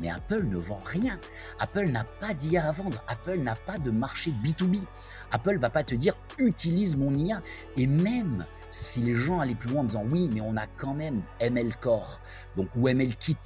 [0.00, 1.18] Mais Apple ne vend rien.
[1.58, 3.02] Apple n'a pas d'IA à vendre.
[3.06, 4.82] Apple n'a pas de marché B2B.
[5.30, 7.42] Apple va pas te dire utilise mon IA.
[7.76, 10.94] Et même si les gens allaient plus loin en disant oui, mais on a quand
[10.94, 12.20] même ML Core,
[12.56, 13.36] donc ou ML Kit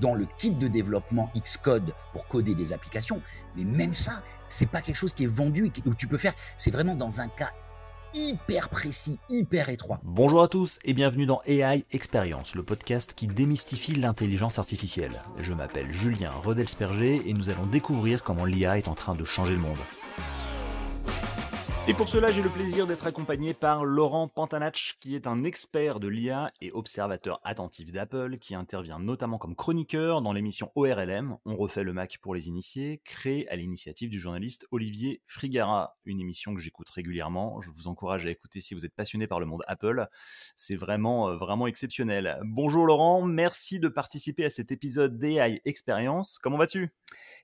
[0.00, 3.20] dans le kit de développement Xcode pour coder des applications,
[3.56, 6.34] mais même ça, c'est pas quelque chose qui est vendu et où tu peux faire.
[6.56, 7.52] C'est vraiment dans un cas
[8.14, 10.00] hyper précis, hyper étroit.
[10.04, 15.22] Bonjour à tous et bienvenue dans AI Experience, le podcast qui démystifie l'intelligence artificielle.
[15.38, 19.54] Je m'appelle Julien Rodelsperger et nous allons découvrir comment l'IA est en train de changer
[19.54, 19.78] le monde.
[21.86, 26.00] Et pour cela, j'ai le plaisir d'être accompagné par Laurent Pantanach, qui est un expert
[26.00, 31.56] de l'IA et observateur attentif d'Apple, qui intervient notamment comme chroniqueur dans l'émission ORLM, On
[31.56, 36.54] refait le Mac pour les initiés, créée à l'initiative du journaliste Olivier Frigara, une émission
[36.54, 37.60] que j'écoute régulièrement.
[37.60, 40.08] Je vous encourage à écouter si vous êtes passionné par le monde Apple.
[40.56, 42.38] C'est vraiment, euh, vraiment exceptionnel.
[42.44, 46.38] Bonjour Laurent, merci de participer à cet épisode d'AI Experience.
[46.38, 46.94] Comment vas-tu?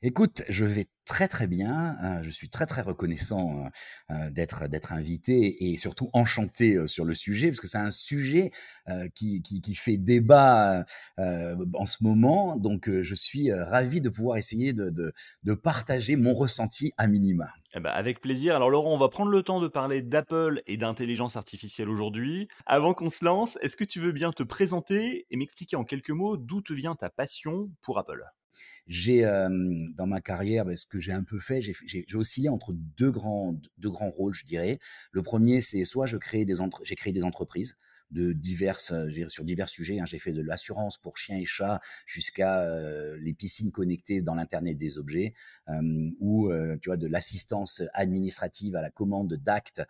[0.00, 1.96] Écoute, je vais très très bien.
[2.00, 6.86] Hein, je suis très très reconnaissant euh, euh, d'être d'être invité et surtout enchanté euh,
[6.86, 8.52] sur le sujet parce que c'est un sujet
[9.16, 10.84] qui, qui, fait débat
[11.18, 12.56] en ce moment.
[12.56, 17.48] Donc je suis ravi de pouvoir essayer de, de, partager mon ressenti à minima.
[17.74, 18.54] Eh ben avec plaisir.
[18.54, 22.48] Alors Laurent, on va prendre le temps de parler d'Apple et d'intelligence artificielle aujourd'hui.
[22.66, 26.10] Avant qu'on se lance, est-ce que tu veux bien te présenter et m'expliquer en quelques
[26.10, 28.24] mots d'où te vient ta passion pour Apple?
[28.86, 29.22] J'ai
[29.96, 33.54] dans ma carrière, bah, ce que j'ai un peu fait, j'ai oscillé entre deux grands,
[33.78, 34.78] deux grands rôles, je dirais.
[35.12, 37.76] Le premier, c'est soit je crée des j'ai créé des entreprises
[38.10, 38.92] de diverses,
[39.28, 40.00] sur divers sujets.
[40.00, 40.06] Hein.
[40.06, 42.66] J'ai fait de l'assurance pour chiens et chats jusqu'à
[43.18, 45.34] les piscines connectées dans l'internet des objets,
[46.20, 46.50] ou
[46.80, 49.82] tu vois de l'assistance administrative à la commande d'actes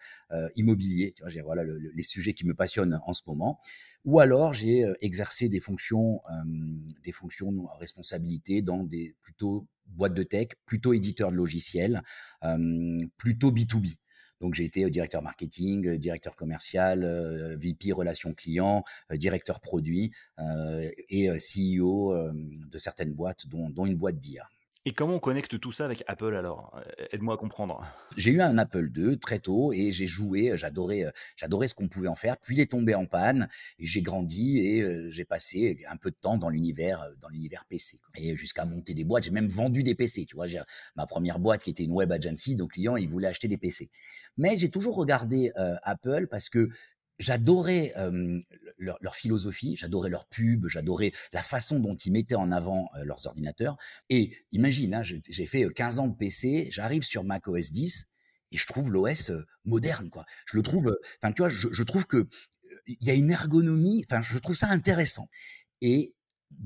[0.56, 1.12] immobiliers.
[1.16, 3.60] Tu vois, voilà les sujets qui me passionnent en ce moment
[4.04, 6.22] ou alors j'ai exercé des fonctions,
[7.02, 12.02] des fonctions de responsabilité dans des plutôt boîtes de tech, plutôt éditeurs de logiciels,
[13.18, 13.97] plutôt B2B.
[14.41, 17.05] Donc j'ai été directeur marketing, directeur commercial,
[17.59, 20.12] VP relations clients, directeur produit
[21.09, 24.49] et CEO de certaines boîtes, dont, une boîte d'IA.
[24.86, 26.80] Et comment on connecte tout ça avec Apple alors?
[27.12, 27.84] Aide-moi à comprendre.
[28.16, 31.04] J'ai eu un Apple II très tôt et j'ai joué, j'adorais,
[31.36, 32.38] j'adorais ce qu'on pouvait en faire.
[32.38, 36.16] Puis il est tombé en panne et j'ai grandi et j'ai passé un peu de
[36.18, 38.00] temps dans l'univers, dans l'univers PC.
[38.16, 40.24] Et jusqu'à monter des boîtes, j'ai même vendu des PC.
[40.24, 40.46] Tu vois,
[40.97, 43.91] ma première boîte qui était une web agency, donc clients ils voulaient acheter des PC.
[44.38, 45.52] Mais j'ai toujours regardé
[45.82, 46.70] Apple parce que
[47.20, 47.94] j'adorais
[48.78, 53.76] leur, philosophie, j'adorais leur pub, j'adorais la façon dont ils mettaient en avant leurs ordinateurs.
[54.08, 58.06] Et imagine, hein, j'ai fait 15 ans de PC, j'arrive sur Mac OS 10
[58.53, 59.30] et je trouve l'OS
[59.64, 60.10] moderne.
[60.47, 62.28] Je le trouve, enfin, tu vois, je, trouve que
[62.86, 65.28] il y a une ergonomie, enfin, je trouve ça intéressant.
[65.80, 66.14] Et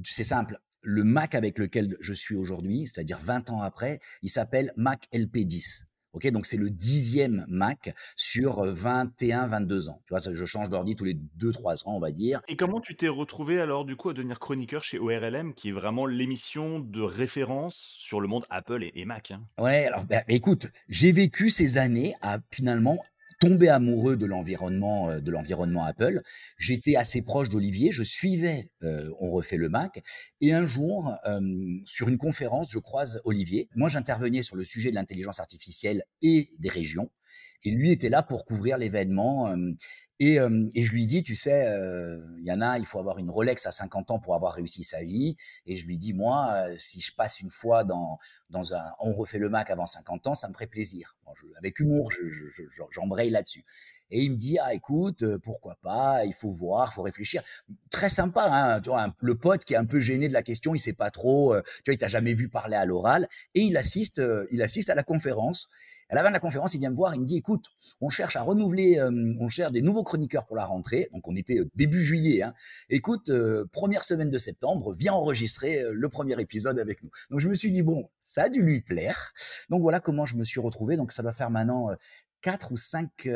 [0.05, 4.73] c'est simple, le Mac avec lequel je suis aujourd'hui, c'est-à-dire 20 ans après, il s'appelle
[4.77, 5.85] Mac LP10.
[6.15, 10.01] Ok, donc c'est le dixième Mac sur 21, 22 ans.
[10.07, 12.41] Tu vois, je change d'ordi tous les 2-3 ans, on va dire.
[12.47, 15.73] Et comment tu t'es retrouvé alors du coup à devenir chroniqueur chez ORLM, qui est
[15.73, 19.43] vraiment l'émission de référence sur le monde Apple et, Mac hein?
[19.59, 23.03] Ouais, alors bah, écoute, j'ai vécu ces années à finalement
[23.41, 26.21] tombé amoureux de l'environnement euh, de l'environnement Apple.
[26.59, 30.03] J'étais assez proche d'Olivier, je suivais euh, On refait le Mac
[30.41, 31.15] et un jour
[31.85, 33.69] sur une conférence, je croise Olivier.
[33.75, 37.11] Moi, j'intervenais sur le sujet de l'intelligence artificielle et des régions
[37.65, 39.55] et lui était là pour couvrir l'événement
[40.21, 41.67] et, je lui dis, tu sais,
[42.39, 44.85] il y en a, il faut avoir une Rolex à 50 ans pour avoir réussi
[44.85, 45.37] sa vie.
[45.67, 48.19] Et je lui dis, moi, si je passe une fois dans,
[48.51, 51.17] dans un, on refait le Mac avant 50 ans, ça me ferait plaisir.
[51.59, 52.11] avec humour,
[52.91, 53.65] j'embraye là-dessus.
[54.11, 57.43] Et il me dit, ah écoute, pourquoi pas, il faut voir, il faut réfléchir.
[57.91, 60.93] Très sympa, hein, le pote qui est un peu gêné de la question, il sait
[60.93, 64.63] pas trop, tu vois, il t'a jamais vu parler à l'oral, et il assiste, il
[64.63, 65.69] assiste à la conférence.
[66.11, 67.67] À la fin de la conférence, il vient me voir, il me dit, écoute,
[68.01, 71.09] on cherche à renouveler, euh, on cherche des nouveaux chroniqueurs pour la rentrée.
[71.13, 72.43] Donc, on était euh, début juillet.
[72.43, 72.55] Hein.
[72.91, 77.11] Écoute, euh, première semaine de septembre, viens enregistrer le premier épisode avec nous.
[77.31, 79.33] Donc, je me suis dit, bon, ça a dû lui plaire.
[79.71, 80.97] Donc, voilà comment je me suis retrouvé.
[80.97, 81.91] Donc, ça va faire maintenant
[82.45, 83.27] quatre ou cinq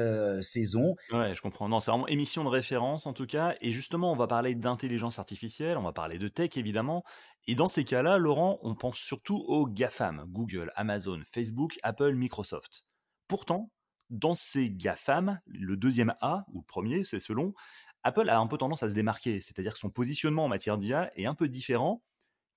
[0.42, 0.94] saisons.
[1.10, 1.68] Ouais, je comprends.
[1.68, 3.56] Non, c'est vraiment émission de référence en tout cas.
[3.62, 7.04] Et justement, on va parler d'intelligence artificielle, on va parler de tech évidemment.
[7.46, 12.84] Et dans ces cas-là, Laurent, on pense surtout aux GAFAM, Google, Amazon, Facebook, Apple, Microsoft.
[13.28, 13.72] Pourtant,
[14.10, 17.54] dans ces GAFAM, le deuxième A, ou le premier, c'est selon,
[18.02, 21.10] Apple a un peu tendance à se démarquer, c'est-à-dire que son positionnement en matière d'IA
[21.16, 22.02] est un peu différent.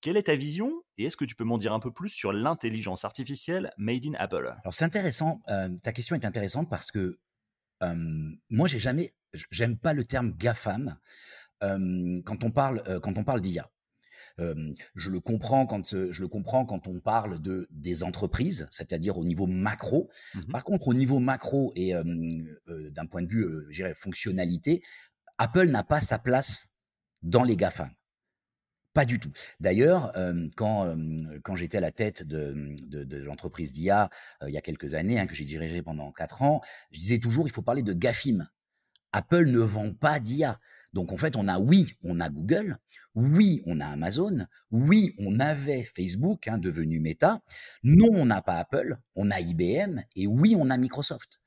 [0.02, 2.34] Quelle est ta vision et est-ce que tu peux m'en dire un peu plus sur
[2.34, 4.56] l'intelligence artificielle made in Apple?
[4.64, 7.20] Alors c'est intéressant, euh, ta question est intéressante parce que
[7.84, 9.14] euh, moi j'ai jamais,
[9.52, 10.98] j'aime pas le terme GAFAM
[11.64, 13.70] euh, quand on parle, quand on parle d'IA.
[14.40, 19.24] je le comprends quand je le comprends quand on parle de des entreprises, c'est-à-dire au
[19.24, 20.10] niveau macro.
[20.34, 23.46] Mmh Par contre, au niveau macro et d'un point de vue,
[23.96, 24.82] fonctionnalité,
[25.38, 26.70] Apple n'a pas sa place
[27.22, 27.92] dans les GAFAM.
[28.94, 29.32] Pas du tout.
[29.60, 30.12] D'ailleurs,
[30.56, 30.96] quand,
[31.56, 34.10] j'étais à la tête de, de, l'entreprise d'IA
[34.46, 36.62] il y a quelques années, hein, que j'ai dirigé pendant quatre ans,
[36.92, 38.48] je disais toujours il faut parler de GAFIM.
[39.14, 40.60] Apple ne vend pas d'IA.
[40.94, 42.78] Donc en fait, on a oui, on a Google,
[43.16, 47.42] oui, on a Amazon, oui, on avait Facebook, hein, devenu Meta,
[47.84, 51.41] non, on n'a pas Apple, on a IBM, et oui, on a Microsoft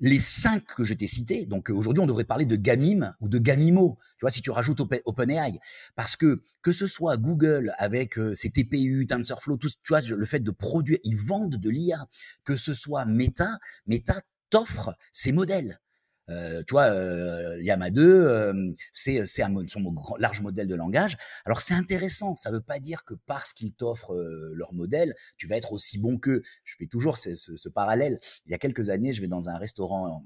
[0.00, 3.28] les cinq que je t'ai cités, donc euh, aujourd'hui on devrait parler de Gamim ou
[3.28, 5.58] de Gamimo, tu vois, si tu rajoutes OpenAI,
[5.94, 10.26] parce que que ce soit Google avec euh, ses TPU, TensorFlow, tout, tu vois, le
[10.26, 12.06] fait de produire, ils vendent de l'IA,
[12.44, 15.80] que ce soit Meta, Meta t'offre ses modèles.
[16.30, 21.18] Euh, tu vois, euh, Yama 2, euh, c'est c'est son large modèle de langage.
[21.44, 22.34] Alors c'est intéressant.
[22.34, 25.98] Ça veut pas dire que parce qu'ils t'offrent euh, leur modèle, tu vas être aussi
[25.98, 26.42] bon qu'eux.
[26.64, 28.18] Je fais toujours ce, parallèle.
[28.46, 30.24] Il y a quelques années, je vais dans un restaurant,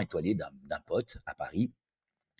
[0.00, 1.72] étoilé d'un pote à Paris,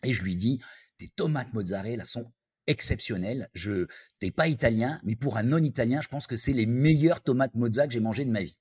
[0.04, 0.60] et je lui dis
[0.98, 2.30] tes tomates mozzarella sont
[2.68, 3.48] exceptionnelles.
[3.54, 3.86] Je
[4.20, 7.86] t'es pas italien, mais pour un non-italien, je pense que c'est les meilleures tomates mozza
[7.86, 8.58] que j'ai mangées de ma vie.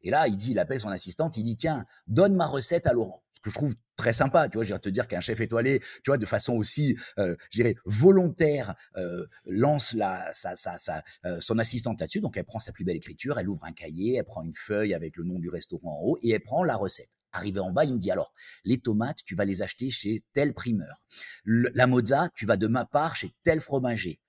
[0.00, 2.92] Et là, il dit, il appelle son assistante, il dit tiens, donne ma recette à
[2.92, 6.10] Laurent que je trouve très sympa, tu vois, je te dire qu'un chef étoilé, tu
[6.10, 11.40] vois, de façon aussi, euh, je dirais, volontaire, euh, lance la, sa, sa, sa, euh,
[11.40, 12.20] son assistante là-dessus.
[12.20, 14.94] Donc, elle prend sa plus belle écriture, elle ouvre un cahier, elle prend une feuille
[14.94, 17.10] avec le nom du restaurant en haut et elle prend la recette.
[17.32, 18.34] Arrivé en bas, il me dit alors,
[18.64, 21.02] les tomates, tu vas les acheter chez tel primeur.
[21.44, 24.20] la mozza, tu vas de ma part chez tel fromager.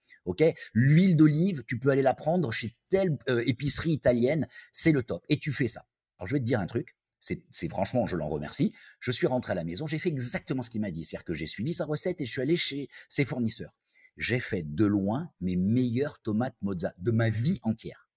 [0.73, 5.25] L'huile d'olive, tu peux aller la prendre chez telle euh, épicerie italienne, c'est le top.
[5.29, 5.85] Et tu fais ça.
[6.17, 8.73] Alors je vais te dire un truc c'est franchement, je l'en remercie.
[8.99, 11.03] Je suis rentré à la maison, j'ai fait exactement ce qu'il m'a dit.
[11.03, 13.73] C'est-à-dire que j'ai suivi sa recette et je suis allé chez ses fournisseurs.
[14.17, 18.09] J'ai fait de loin mes meilleures tomates mozza de ma vie entière.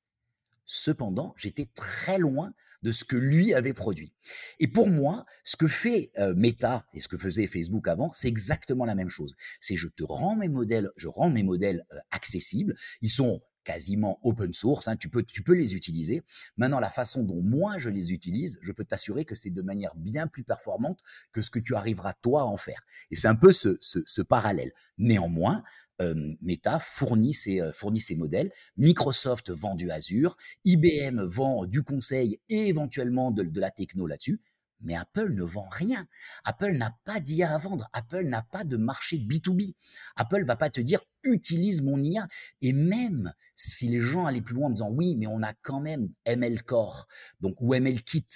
[0.69, 4.13] Cependant, j'étais très loin de ce que lui avait produit.
[4.59, 8.27] Et pour moi, ce que fait euh, Meta et ce que faisait Facebook avant, c'est
[8.27, 9.37] exactement la même chose.
[9.61, 12.77] C'est je te rends mes modèles, je rends mes modèles euh, accessibles.
[13.01, 16.23] Ils sont quasiment open source, hein, tu, peux, tu peux les utiliser.
[16.57, 19.95] Maintenant, la façon dont moi je les utilise, je peux t'assurer que c'est de manière
[19.97, 21.01] bien plus performante
[21.33, 22.81] que ce que tu arriveras toi à en faire.
[23.11, 24.73] Et c'est un peu ce, parallèle.
[24.99, 25.65] Néanmoins,
[26.01, 31.83] euh, Meta fournit ses, euh, fournit ses modèles, Microsoft vend du Azure, IBM vend du
[31.83, 34.41] conseil et éventuellement de, de la techno là-dessus.
[34.81, 36.07] Mais Apple ne vend rien.
[36.45, 37.89] Apple n'a pas d'IA à vendre.
[37.93, 39.75] Apple n'a pas de marché B2B.
[40.17, 42.29] Apple va pas te dire utilise mon IA.
[42.61, 45.81] Et même si les gens allaient plus loin en disant oui, mais on a quand
[45.81, 47.07] même ML Core,
[47.41, 48.27] donc ou ML Kit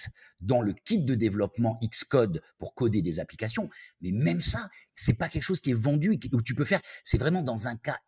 [0.41, 3.69] dans le kit de développement Xcode pour coder des applications.
[4.01, 6.81] Mais même ça, c'est pas quelque chose qui est vendu et où tu peux faire.
[7.03, 7.99] C'est vraiment dans un cas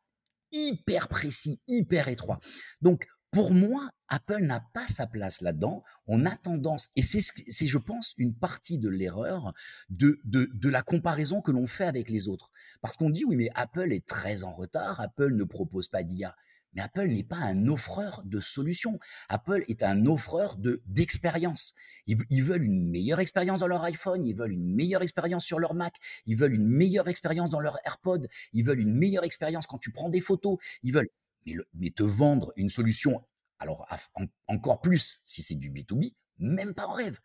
[0.52, 2.40] hyper précis, hyper étroit.
[2.82, 5.84] Donc, pour moi, Apple n'a pas sa place là-dedans.
[6.06, 9.54] On a tendance, et c'est, je pense, une partie de l'erreur
[9.90, 12.52] de, de, la comparaison que l'on fait avec les autres.
[12.82, 16.36] Parce qu'on dit, oui, mais Apple est très en retard, Apple ne propose pas d'IA.
[16.74, 19.00] Mais Apple n'est pas un offreur de solutions.
[19.30, 21.74] Apple est un offreur de d'expérience.
[22.06, 25.60] Ils, ils, veulent une meilleure expérience dans leur iPhone, ils veulent une meilleure expérience sur
[25.60, 25.96] leur Mac,
[26.26, 29.92] ils veulent une meilleure expérience dans leur AirPod, ils veulent une meilleure expérience quand tu
[29.92, 31.10] prends des photos, ils veulent
[31.74, 33.24] mais, te vendre une solution,
[33.60, 33.88] alors
[34.48, 37.20] encore plus si c'est du B2B, même pas en rêve.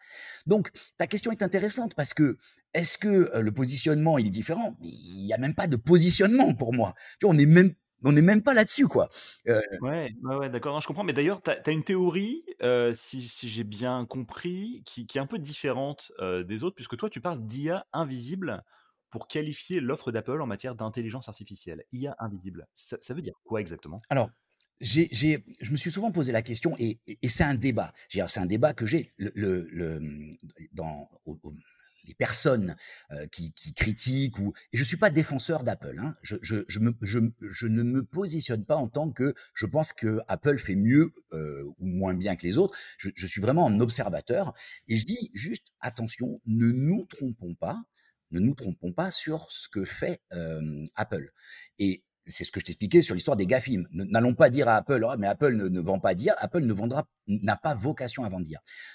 [0.47, 2.39] Donc, ta question est intéressante parce que
[2.75, 4.77] est-ce que euh, le positionnement il est différent?
[4.83, 6.95] Il n'y a même pas de positionnement pour moi.
[7.25, 9.09] On n'est même on n'est même pas là-dessus, quoi.
[9.49, 9.61] Euh...
[9.81, 11.03] Ouais, ouais, d'accord, je comprends.
[11.03, 15.21] Mais d'ailleurs, tu as, une théorie, euh, si, si j'ai bien compris, qui, qui, est
[15.21, 18.63] un peu différente euh, des autres, puisque toi, tu parles d'IA invisible
[19.11, 21.85] pour qualifier l'offre d'Apple en matière d'intelligence artificielle?
[21.93, 22.67] IA invisible.
[22.75, 24.03] Ça, veut dire quoi exactement?
[24.11, 24.31] Alors,
[24.81, 27.93] j'ai, je me suis souvent posé la question, et, c'est un débat.
[28.09, 29.33] C'est un débat que j'ai le,
[29.71, 30.01] le,
[30.73, 31.09] dans
[32.09, 32.75] les personnes
[33.13, 34.39] euh, qui, critiquent.
[34.39, 35.99] Ou, et je suis pas défenseur d'Apple.
[36.01, 36.15] Hein.
[36.23, 40.21] Je, je, je, me, je, ne me positionne pas en tant que je pense que
[40.27, 42.77] Apple fait mieux euh, ou moins bien que les autres.
[42.97, 44.55] Je, suis vraiment un observateur.
[44.89, 47.83] Et je dis juste attention, ne nous trompons pas
[48.31, 50.21] ne nous trompons pas sur ce que fait
[50.95, 51.33] Apple.
[51.79, 53.85] Et c'est ce que je t'expliquais sur l'histoire des GAFIM.
[53.91, 56.35] N'allons pas dire à Apple, oh, mais Apple ne, vend pas d'IA.
[56.39, 58.47] Apple ne vendra, n'a pas vocation à vendre.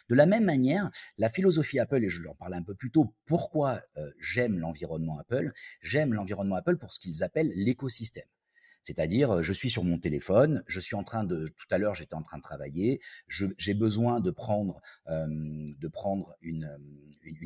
[0.09, 3.15] De la même manière, la philosophie Apple, et je leur parlais un peu plus tôt,
[3.25, 3.81] pourquoi
[4.19, 8.27] j'aime l'environnement Apple J'aime l'environnement Apple pour ce qu'ils appellent l'écosystème.
[8.83, 12.15] C'est-à-dire, je suis sur mon téléphone, je suis en train de, tout à l'heure, j'étais
[12.15, 16.69] en train de travailler, j'ai besoin de prendre, de prendre une,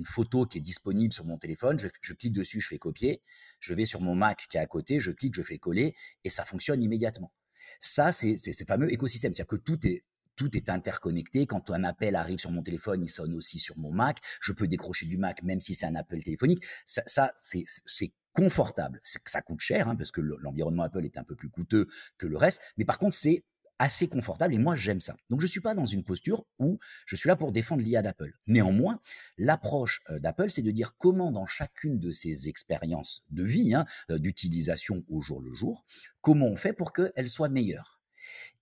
[0.05, 3.21] photo qui est disponible sur mon téléphone, je, clique dessus, je fais copier,
[3.59, 6.29] je vais sur mon Mac qui est à côté, je clique, je fais coller, et
[6.29, 7.31] ça fonctionne immédiatement.
[7.79, 10.03] Ça, c'est ce fameux écosystème, c'est-à-dire que tout est
[10.37, 11.47] tout est interconnecté.
[11.47, 14.19] Quand un appel arrive sur mon téléphone, il sonne aussi sur mon Mac.
[14.39, 16.63] Je peux décrocher du Mac même si c'est un appel téléphonique.
[16.85, 19.01] Ça c'est confortable.
[19.03, 21.87] Ça coûte cher, hein, parce que l'environnement Apple est un peu plus coûteux
[22.19, 23.43] que le reste, mais par contre, c'est
[23.79, 25.15] assez confortable et moi j'aime ça.
[25.31, 28.03] Donc je ne suis pas dans une posture où je suis là pour défendre l'IA
[28.03, 28.33] d'Apple.
[28.45, 28.99] Néanmoins,
[29.39, 33.85] l'approche euh, d'Apple, c'est de dire comment dans chacune de ces expériences de vie, hein,
[34.11, 35.83] euh, d'utilisation au jour le jour,
[36.21, 38.01] comment on fait pour qu'elle soit meilleure.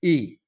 [0.04, 0.40] Et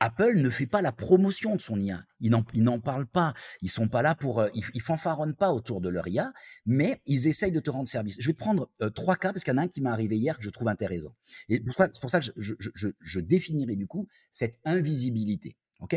[0.00, 2.04] Apple ne fait pas la promotion de son IA.
[2.20, 3.34] Ils n'en parlent pas.
[3.60, 4.40] Ils sont pas là pour.
[4.40, 6.32] Euh, ils, fanfaronnent pas autour de leur IA,
[6.64, 8.16] mais ils essayent de te rendre service.
[8.18, 9.90] Je vais te prendre euh, trois cas parce qu'il y en a un qui m'est
[9.90, 11.14] arrivé hier que je trouve intéressant.
[11.50, 15.56] Et c'est pour ça que je, définirai du coup cette invisibilité.
[15.80, 15.96] Ok?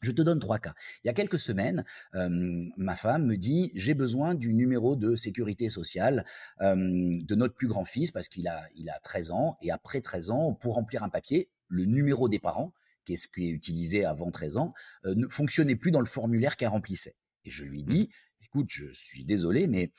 [0.00, 0.74] Je te donne trois cas.
[1.04, 1.84] Il y a quelques semaines,
[2.14, 2.30] euh,
[2.78, 6.24] ma femme me dit j'ai besoin du numéro de sécurité sociale
[6.58, 10.30] de notre plus grand fils parce qu'il a, il a 13 ans et après 13
[10.30, 12.72] ans, pour remplir un papier, le numéro des parents
[13.04, 16.06] qui est ce qui est utilisé avant 13 ans, euh, ne fonctionnait plus dans le
[16.06, 17.16] formulaire qu'elle remplissait.
[17.44, 17.88] Et je lui mmh.
[17.88, 18.10] dis,
[18.42, 19.92] écoute, je suis désolé, mais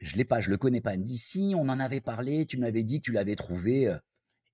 [0.00, 0.94] je l'ai pas, je le connais pas.
[0.94, 3.88] Elle me dit, si, on en avait parlé, tu m'avais dit que tu l'avais trouvé.
[3.88, 3.98] Euh.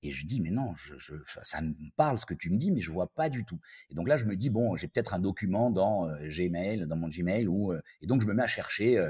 [0.02, 2.80] Et je dis, mais non, je, ça me parle ce que tu me dis, mais
[2.80, 3.58] je vois pas du tout.
[3.90, 6.96] Et donc là, je me dis, bon, j'ai peut-être un document dans euh, Gmail, dans
[6.96, 9.02] mon Gmail, où, et donc je me mets à chercher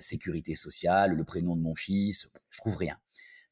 [0.00, 2.98] sécurité sociale, le prénom de mon fils, je trouve rien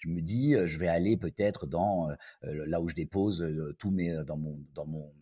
[0.02, 2.08] je me dis, je vais aller peut-être dans
[2.42, 3.46] là où je dépose
[3.78, 5.12] tous mes dans mon dans mon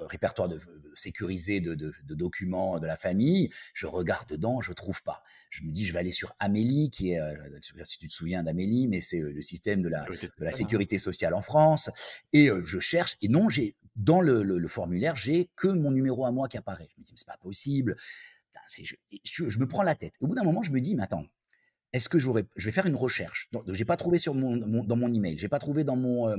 [0.00, 0.60] répertoire de,
[0.94, 1.74] sécurisé de,
[2.08, 5.22] documents de la famille, je regarde dedans, je trouve pas.
[5.48, 7.20] Je me dis, je vais aller sur Amélie, qui est,
[7.84, 11.34] si tu te souviens d'Amélie, mais c'est le système de la, de la sécurité sociale
[11.34, 11.90] en France,
[12.32, 16.48] et je cherche, et non, j'ai dans le, formulaire, j'ai que mon numéro à moi
[16.48, 16.88] qui apparaît.
[16.94, 17.96] Je me dis, c'est pas possible.
[18.68, 18.94] Je,
[19.48, 20.14] je, me prends la tête.
[20.20, 21.26] Au bout d'un moment, je me dis, mais attends,
[21.92, 23.48] est-ce que j'aurais, je vais faire une recherche.
[23.52, 26.34] Donc, j'ai pas trouvé sur mon, dans mon email, j'ai pas trouvé dans mon,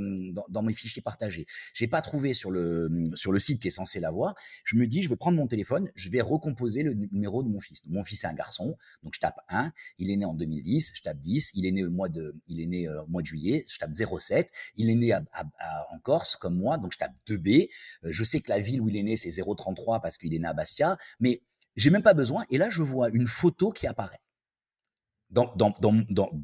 [0.50, 4.00] dans, mes fichiers partagés, j'ai pas trouvé sur le, sur le site qui est censé
[4.00, 4.36] l'avoir.
[4.64, 7.60] Je me dis, je vais prendre mon téléphone, je vais recomposer le numéro de mon
[7.60, 7.84] fils.
[7.88, 11.02] Mon fils est un garçon, donc je tape 1, il est né en 2010, je
[11.02, 13.66] tape 10, il est né au mois de, il est né au mois de juillet,
[13.70, 17.70] je tape 07, il est né en Corse comme moi, donc je tape 2B.
[18.06, 20.40] Euh, je sais que la ville où il est né c'est 033 parce qu'il est
[20.40, 21.42] né à Bastia, mais
[21.76, 22.46] j'ai même pas besoin.
[22.50, 24.20] Et là, je vois une photo qui apparaît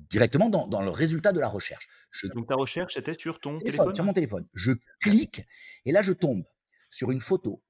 [0.10, 1.88] directement dans, le résultat de la recherche.
[2.36, 4.48] Donc ta recherche était sur ton téléphone, Sur mon téléphone.
[4.53, 5.46] Je clique
[5.86, 6.44] et là je tombe
[6.89, 7.62] sur une photo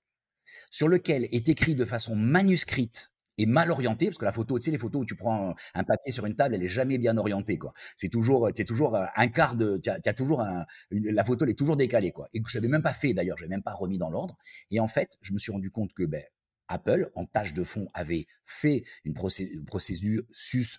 [0.71, 4.65] sur laquelle est écrit de façon manuscrite et mal orientée, parce que la photo, tu
[4.65, 7.17] sais, les photos où tu prends un, papier sur une table, elle est jamais bien
[7.17, 7.73] orientée, quoi.
[7.95, 11.51] C'est toujours, tu es toujours un quart de, tu as, toujours un, la photo, elle
[11.51, 12.27] est toujours décalée, quoi.
[12.33, 14.37] Et que je n'avais même pas fait, d'ailleurs, je n'avais même pas remis dans l'ordre.
[14.71, 16.23] Et en fait, je me suis rendu compte que, ben,
[16.67, 20.23] Apple, en tâche de fond, avait fait une, procédure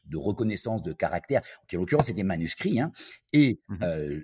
[0.07, 2.93] de reconnaissance de caractère, qui en l'occurrence était manuscrit, hein,
[3.33, 3.79] et mmh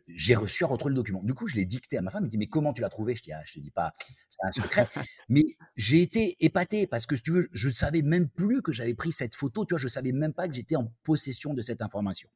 [0.09, 1.23] j'ai reçu à retrouver le document.
[1.23, 2.89] Du coup, je l'ai dicté à ma femme, elle me dit, mais comment tu l'as
[2.89, 3.15] trouvé?
[3.15, 3.95] Je dis, ah, je te dis pas,
[4.29, 4.89] c'est un secret.
[5.29, 5.45] mais
[5.77, 8.95] j'ai été épaté parce que, si tu veux, je ne savais même plus que j'avais
[8.95, 11.63] pris cette photo, tu vois, je ne savais même pas que j'étais en possession de
[11.63, 12.29] cette information.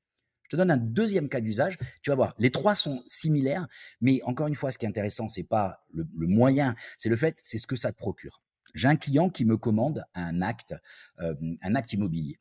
[0.45, 1.79] Je te donne un deuxième cas d'usage.
[2.03, 3.69] Tu vas voir, les trois sont similaires,
[4.01, 7.17] mais encore une fois, ce qui est intéressant, c'est pas le, le moyen, c'est le
[7.17, 8.41] fait, c'est ce que ça te procure.
[8.75, 10.75] J'ai un client qui me commande un acte,
[11.19, 12.39] un acte immobilier.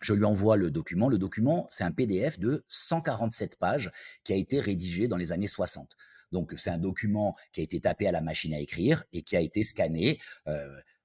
[0.00, 1.08] Je lui envoie le document.
[1.08, 3.92] Le document, c'est un PDF de 147 pages
[4.24, 5.96] qui a été rédigé dans les années 60.
[6.32, 9.36] Donc, c'est un document qui a été tapé à la machine à écrire et qui
[9.36, 10.18] a été scanné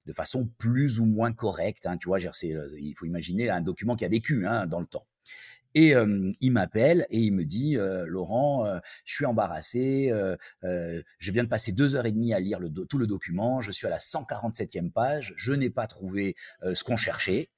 [0.08, 1.86] de façon plus ou moins correcte.
[1.86, 1.98] Hein.
[1.98, 5.06] tu vois, il faut imaginer un document qui a vécu hein, dans le temps.
[5.74, 5.92] Et
[6.40, 8.66] il m'appelle et il me dit Laurent,
[9.04, 10.10] je suis embarrassé,
[10.62, 12.58] je viens de passer deux heures et demie à lire
[12.88, 16.96] tout le document, je suis à la 147e page, je n'ai pas trouvé ce qu'on
[16.96, 17.50] cherchait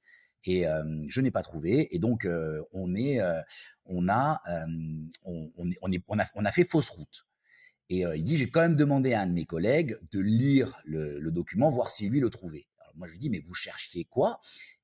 [0.45, 0.65] et
[1.07, 2.27] je n'ai pas trouvé et donc
[2.73, 3.19] on est
[3.85, 4.41] on a
[5.23, 7.25] on, est, on, a on a fait fausse route.
[7.89, 11.31] Et il dit j'ai quand même demandé à un de mes collègues de lire le,
[11.31, 12.67] document, voir si lui le trouvait.
[12.81, 14.41] Alors moi je lui dis mais vous cherchiez quoi?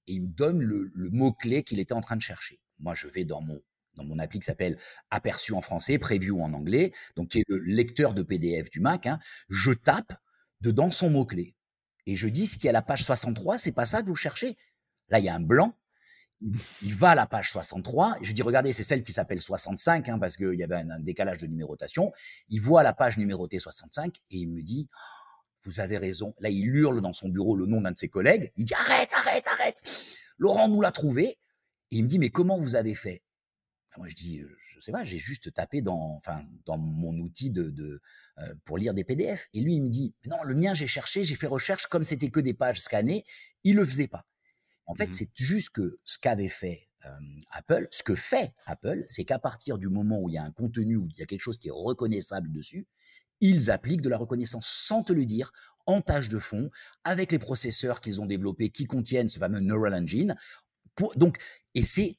[0.08, 3.08] Et il me donne le mot clé qu'il était en train de chercher moi, je
[3.08, 3.62] vais dans mon,
[3.96, 4.78] dans mon appli qui s'appelle
[5.10, 9.06] Aperçu en français, Preview en anglais, donc qui est le lecteur de PDF du Mac.
[9.06, 9.20] Hein.
[9.50, 10.14] je tape
[10.62, 11.56] dedans son mot-clé.
[12.06, 14.16] Et je dis, ce qui est à la page 63, c'est pas ça que vous
[14.16, 14.58] cherchez.
[15.10, 15.78] Là, il y a un blanc.
[16.82, 18.18] Il va à la page 63.
[18.22, 21.40] Je dis, regardez, c'est celle qui s'appelle 65, hein, parce qu'il y avait un, décalage
[21.40, 22.14] de numérotation.
[22.48, 24.88] Il voit la page numérotée 65 et il me dit,
[25.66, 26.34] vous avez raison.
[26.40, 28.54] Là, il hurle dans son bureau le nom d'un de ses collègues.
[28.56, 29.82] Il dit, arrête, arrête, arrête.
[30.38, 31.38] Laurent nous l'a trouvé.
[31.92, 33.24] Et il me dit, mais comment vous avez fait?
[33.98, 34.42] Moi, je dis,
[34.76, 38.00] je sais pas, j'ai juste tapé dans, enfin, dans mon outil de, de
[38.66, 39.48] pour lire des PDF.
[39.54, 42.30] Et lui, il me dit, non, le mien, j'ai cherché, j'ai fait recherche, comme c'était
[42.30, 43.26] que des pages scannées,
[43.64, 44.26] il le faisait pas.
[44.86, 46.88] En fait, mmh c'est juste que ce qu'avait fait
[47.52, 50.52] Apple, ce que fait Apple, c'est qu'à partir du moment où il y a un
[50.52, 52.88] contenu, où il y a quelque chose qui est reconnaissable dessus,
[53.40, 55.52] ils appliquent de la reconnaissance sans te le dire,
[55.86, 56.70] en tâche de fond,
[57.04, 60.36] avec les processeurs qu'ils ont développés qui contiennent ce fameux Neural Engine.
[61.16, 61.38] Donc,
[61.74, 62.18] et c'est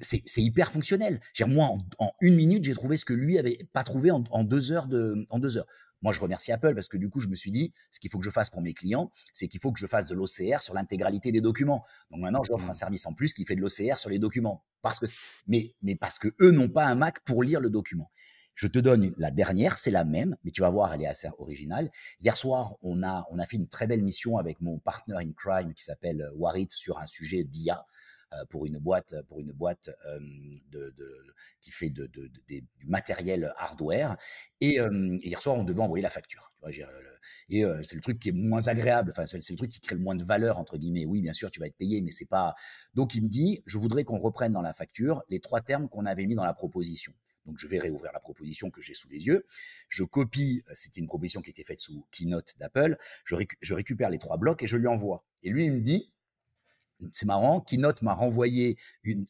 [0.00, 1.20] c'est hyper fonctionnel.
[1.46, 4.86] Moi, en, une minute, j'ai trouvé ce que lui avait pas trouvé en, deux heures
[4.86, 5.66] de, en deux heures.
[6.02, 8.18] Moi, je remercie Apple parce que du coup, je me suis dit, ce qu'il faut
[8.18, 10.74] que je fasse pour mes clients, c'est qu'il faut que je fasse de l'OCR sur
[10.74, 11.84] l'intégralité des documents.
[12.10, 12.74] Donc maintenant, j'offre un mmh.
[12.74, 14.64] service en plus qui fait de l'OCR sur les documents.
[14.82, 15.06] Parce que,
[15.46, 18.10] mais, mais parce que eux n'ont pas un Mac pour lire le document.
[18.54, 21.28] Je te donne la dernière, c'est la même, mais tu vas voir, elle est assez
[21.38, 21.90] originale.
[22.20, 25.32] Hier soir, on a, on a fait une très belle mission avec mon partner in
[25.32, 27.86] crime qui s'appelle euh, Warit sur un sujet d'IA.
[28.34, 29.90] Euh, pour une boîte, pour une boîte
[31.60, 34.16] qui fait du matériel hardware.
[34.60, 34.78] Et,
[35.22, 36.52] hier soir, on devait envoyer la facture.
[37.48, 39.12] et c'est le truc qui est moins agréable.
[39.12, 41.04] Enfin, c'est le truc qui crée le moins de valeur entre guillemets.
[41.04, 42.54] Oui, bien sûr, tu vas être payé, mais c'est pas.
[42.94, 46.06] Donc, il me dit, je voudrais qu'on reprenne dans la facture les trois termes qu'on
[46.06, 47.12] avait mis dans la proposition.
[47.46, 49.46] Donc, je vais réouvrir la proposition que j'ai sous les yeux.
[49.88, 52.96] Je copie, c'était une proposition qui était faite sous Keynote d'Apple.
[53.24, 55.24] Je, récupère les trois blocs et je lui envoie.
[55.42, 56.12] Et lui, il me dit,
[57.12, 59.26] c'est marrant, Keynote m'a renvoyé une,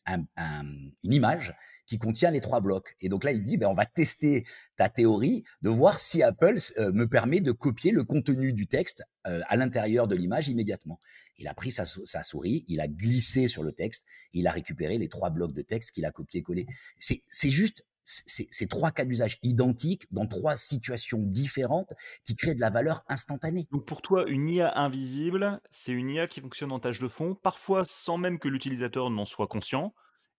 [1.03, 1.55] image
[1.87, 2.97] qui contient les trois blocs.
[3.01, 6.59] Et donc là, il dit, ben, on va tester ta théorie de voir si Apple
[6.79, 11.01] euh, me permet de copier le contenu du texte euh, à l'intérieur de l'image immédiatement.
[11.39, 14.99] Il a pris sa, sa, souris, il a glissé sur le texte, il a récupéré
[14.99, 16.67] les trois blocs de texte qu'il a copié-collé.
[16.99, 21.93] C'est juste c'est trois cas d'usage identiques dans trois situations différentes
[22.25, 23.69] qui créent de la valeur instantanée.
[23.71, 27.35] Donc pour toi, une IA invisible, c'est une IA qui fonctionne en tâche de fond,
[27.35, 29.95] parfois sans même que l'utilisateur n'en soit conscient,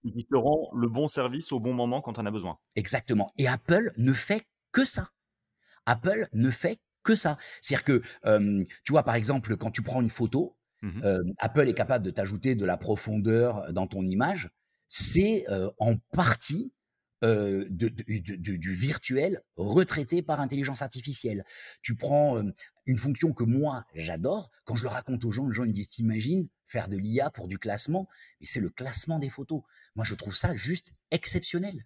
[0.05, 2.59] et qui te rend le bon service au bon moment quand on a besoin.
[2.75, 3.31] Exactement.
[3.37, 5.11] Et Apple ne fait que ça.
[5.85, 7.37] Apple ne fait que ça.
[7.61, 11.01] C'est-à-dire que, tu vois, par exemple, quand tu prends une photo, mmh
[11.37, 14.49] Apple est capable de t'ajouter de la profondeur dans ton image.
[14.89, 15.45] C'est
[15.79, 16.73] en partie
[17.23, 21.45] euh, de, du virtuel retraité par intelligence artificielle.
[21.81, 22.51] Tu prends euh,
[22.85, 25.87] une fonction que moi j'adore, quand je le raconte aux gens, les gens me disent
[25.87, 28.09] T'imagines faire de l'IA pour du classement?
[28.41, 29.61] Mais c'est le classement des photos.
[29.95, 31.85] Moi je trouve ça juste exceptionnel.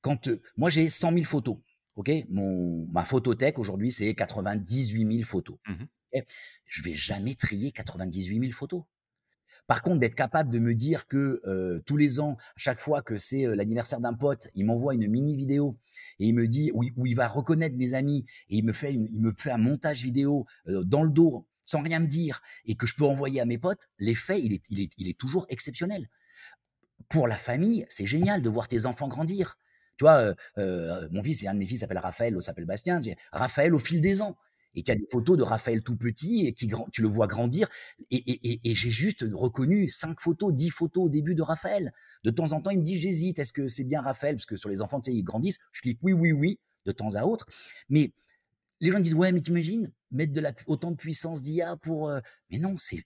[0.00, 1.58] Quand euh, moi j'ai 100 000 photos,
[1.96, 2.10] ok?
[2.30, 5.58] Mon, ma photothèque aujourd'hui c'est 98 000 photos.
[5.66, 5.84] Mmh
[6.66, 8.82] je vais jamais trier 98 000 photos.
[9.66, 13.18] Par contre, d'être capable de me dire que euh, tous les ans, chaque fois que
[13.18, 15.78] c'est euh, l'anniversaire d'un pote, il m'envoie une mini vidéo
[16.18, 19.20] et il me dit où, il va reconnaître mes amis et il me fait, il
[19.20, 22.86] me fait un montage vidéo euh, dans le dos sans rien me dire et que
[22.86, 26.08] je peux envoyer à mes potes, l'effet, il est, il, est, il est toujours exceptionnel.
[27.08, 29.58] Pour la famille, c'est génial de voir tes enfants grandir.
[29.96, 33.00] Tu vois, mon fils, un de mes fils s'appelle Raphaël, l'autre s'appelle Bastien.
[33.30, 34.36] Raphaël au fil des ans.
[34.74, 37.68] Et tu as des photos de Raphaël tout petit et qui tu le vois grandir.
[38.10, 41.92] Et, j'ai juste reconnu cinq photos, dix photos au début de Raphaël.
[42.24, 44.36] De temps en temps, il me dit j'hésite, est-ce que c'est bien Raphaël?
[44.36, 45.58] Parce que sur les enfants, tu sais, ils grandissent.
[45.72, 47.46] Je clique oui, oui, oui, de temps à autre.
[47.88, 48.12] Mais
[48.80, 49.92] les gens disent ouais, mais t'imagines?
[50.10, 52.08] Mettre de la, autant de puissance d'IA pour.
[52.08, 53.04] Euh, mais non, c'est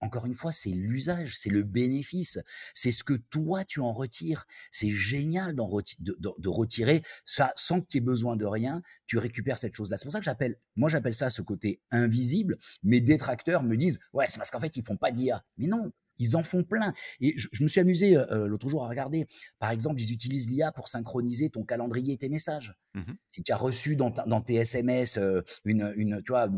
[0.00, 2.38] encore une fois, c'est l'usage, c'est le bénéfice,
[2.74, 4.46] c'est ce que toi tu en retires.
[4.70, 8.82] C'est génial de, retirer ça sans que tu aies besoin de rien.
[9.06, 9.96] Tu récupères cette chose-là.
[9.96, 12.58] C'est pour ça que j'appelle, moi j'appelle ça ce côté invisible.
[12.82, 15.44] Mes détracteurs me disent, ouais, c'est parce qu'en fait ils font pas d'IA.
[15.58, 16.92] Mais non, ils en font plein.
[17.20, 19.26] Et je, me suis amusé euh, l'autre jour à regarder.
[19.58, 22.74] Par exemple, ils utilisent l'IA pour synchroniser ton calendrier et tes messages.
[22.94, 26.48] Mmh si tu as reçu dans, tes SMS euh, une, une, tu vois,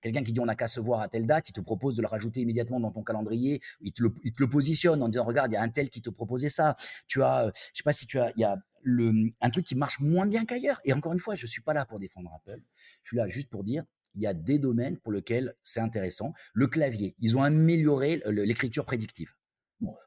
[0.00, 2.00] quelqu'un qui dit on n'a qu'à se voir à telle date, il te propose de
[2.00, 3.60] le rajouter immédiatement dans ton calendrier.
[3.82, 5.90] Il te le, il te le positionne en disant regarde, il y a un tel
[5.90, 6.76] qui te proposait ça.
[7.06, 9.74] Tu as, je sais pas si tu as, il y a le, un truc qui
[9.74, 10.80] marche moins bien qu'ailleurs.
[10.84, 12.62] Et encore une fois, je suis pas là pour défendre Apple.
[13.02, 16.32] Je suis là juste pour dire il y a des domaines pour lesquels c'est intéressant.
[16.52, 19.32] Le clavier, ils ont amélioré l'écriture prédictive.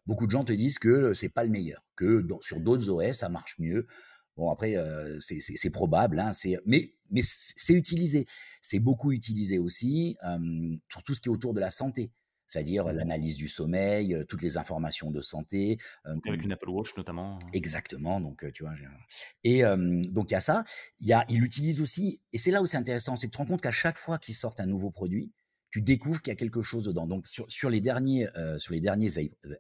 [0.05, 3.29] beaucoup de gens te disent que c'est pas le meilleur, que sur d'autres OS ça
[3.29, 3.87] marche mieux.
[4.35, 6.31] Bon après euh, c'est probable, hein,
[6.65, 8.27] mais c'est utilisé,
[8.61, 10.17] c'est beaucoup utilisé aussi
[10.89, 12.11] pour tout ce qui est autour de la santé
[12.47, 15.77] c'est-à-dire l'analyse du sommeil, toutes les informations de santé.
[16.03, 17.35] Avec une Apple Watch notamment.
[17.35, 17.47] Hein.
[17.53, 18.73] Exactement, donc tu vois.
[19.43, 20.63] Et donc il y a ça.
[20.99, 23.37] Il, y a, il utilise aussi, et c'est là où c'est intéressant, c'est que tu
[23.37, 25.31] te rends compte qu'à chaque fois qu'il sort un nouveau produit,
[25.69, 27.07] tu découvres qu'il y a quelque chose dedans.
[27.07, 29.11] Donc sur, les derniers, sur les derniers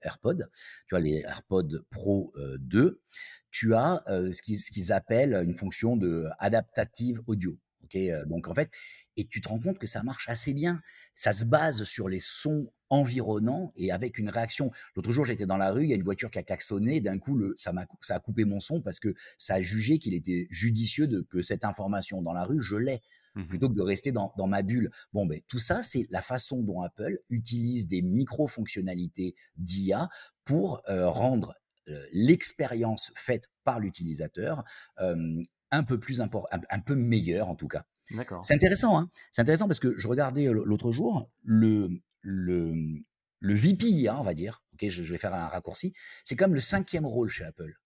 [0.01, 0.45] AirPods,
[0.87, 3.01] tu vois les AirPods Pro 2,
[3.51, 7.57] tu as ce qu'ils appellent une fonction de adaptative audio.
[7.87, 7.97] OK,
[8.27, 8.69] donc en fait
[9.17, 10.81] et tu te rends compte que ça marche assez bien.
[11.15, 14.71] Ça se base sur les sons environnants et avec une réaction.
[14.95, 17.17] L'autre jour, j'étais dans la rue, il y a une voiture qui a klaxonné, d'un
[17.17, 20.13] coup, le ça m'a ça a coupé mon son parce que ça a jugé qu'il
[20.13, 23.01] était judicieux de que cette information dans la rue, je l'ai,
[23.35, 24.91] Mmh plutôt que de rester dans dans ma bulle.
[25.13, 30.09] Bon, beh, tout ça, c'est la façon dont Apple utilise des micro-fonctionnalités d'IA
[30.45, 31.55] pour, rendre,
[32.11, 34.63] l'expérience faite par l'utilisateur,
[35.71, 37.85] un peu plus impor un un peu meilleure en tout cas.
[38.11, 38.43] D'accord.
[38.45, 39.09] C'est intéressant, hein.
[39.31, 41.89] C'est intéressant parce que je regardais, l'autre jour, le
[42.21, 42.73] le,
[43.39, 46.53] le VP IA, on va dire, OK, je je vais faire un raccourci, c'est comme
[46.53, 47.77] le cinquième rôle chez Apple.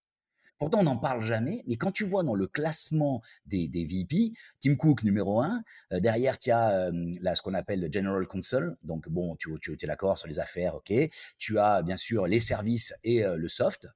[0.61, 4.33] Pourtant, on n'en parle jamais, mais quand tu vois dans le classement des, des VP,
[4.61, 8.27] Tim Cook numéro un, euh, derrière tu as euh, là, ce qu'on appelle le General
[8.27, 10.93] Counsel, donc bon, tu, tu es d'accord sur les affaires, ok.
[11.39, 13.87] Tu as bien sûr les services et euh, le soft,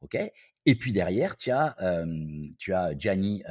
[0.00, 0.16] ok?
[0.66, 1.76] Et puis derrière, tu as,
[2.58, 3.42] tu as Gianni,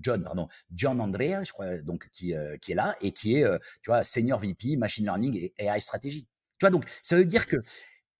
[0.00, 3.46] John, pardon, John Andrea, je crois, donc qui, qui est là et qui est,
[3.82, 6.26] tu vois, senior VP, machine learning et AI stratégie.
[6.58, 7.56] Tu vois, donc ça veut dire que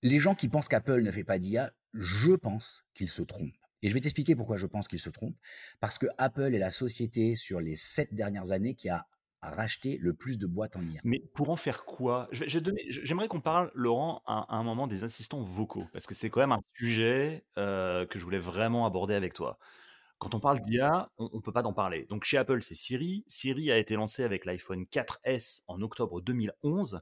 [0.03, 3.55] les gens qui pensent qu'Apple ne fait pas d'IA, je pense qu'ils se trompent.
[3.83, 5.37] Et je vais t'expliquer pourquoi je pense qu'ils se trompent.
[5.81, 9.07] Parce que Apple est la société sur les sept dernières années qui a
[9.51, 11.03] racheté le plus de boîtes en IA.
[11.05, 12.29] Mais pour en faire quoi?
[12.33, 16.41] J'aimerais qu'on parle, Laurent, à à un moment des assistants vocaux, parce que c'est quand
[16.41, 19.59] même un sujet, heu, que je voulais vraiment aborder avec toi.
[20.19, 22.07] Quand on parle d'IA, on on peut pas d'en parler.
[22.07, 23.25] Donc chez Apple, c'est Siri.
[23.29, 27.01] Siri a été lancé avec l'iPhone 4S en octobre 2011.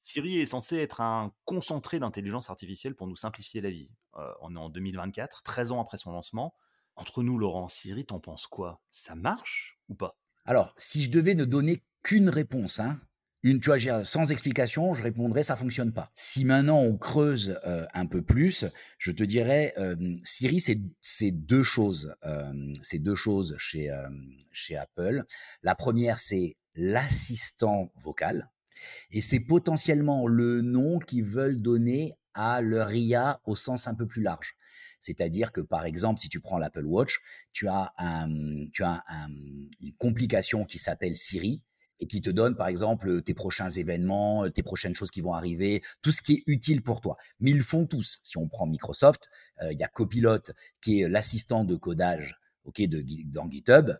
[0.00, 3.94] Siri est censé être un concentré d'intelligence artificielle pour nous simplifier la vie.
[4.16, 6.54] Heu, on est en 2024, 13 ans après son lancement.
[6.96, 8.82] Entre nous, Laurent, Siri, tu en penses quoi?
[8.90, 10.18] Ça marche ou pas?
[10.48, 12.98] Alors, si je devais ne donner qu'une réponse, hein,
[13.42, 16.10] une, tu vois, sans explication, je répondrais ça fonctionne pas.
[16.14, 18.64] Si maintenant on creuse euh, un peu plus,
[18.96, 20.58] je te dirais euh, Siri,
[21.02, 23.94] c'est deux choses, euh, c'est deux choses chez
[24.50, 25.24] chez Apple.
[25.62, 28.48] La première, c'est l'assistant vocal.
[29.10, 34.06] Et c'est potentiellement le nom qu'ils veulent donner à leur IA au sens un peu
[34.06, 34.56] plus large.
[35.00, 37.20] C'est-à-dire que, par exemple, si tu prends l'Apple Watch,
[37.52, 38.70] tu as, une
[39.98, 41.64] complication qui s'appelle Siri
[42.00, 45.82] et qui te donne, par exemple, tes prochains événements, tes prochaines choses qui vont arriver,
[46.02, 47.16] tout ce qui est utile pour toi.
[47.40, 48.20] Mais ils le font tous.
[48.22, 49.28] Si on prend Microsoft,
[49.62, 53.92] euh, il y a Copilot qui est l'assistant de codage ok, de, dans GitHub.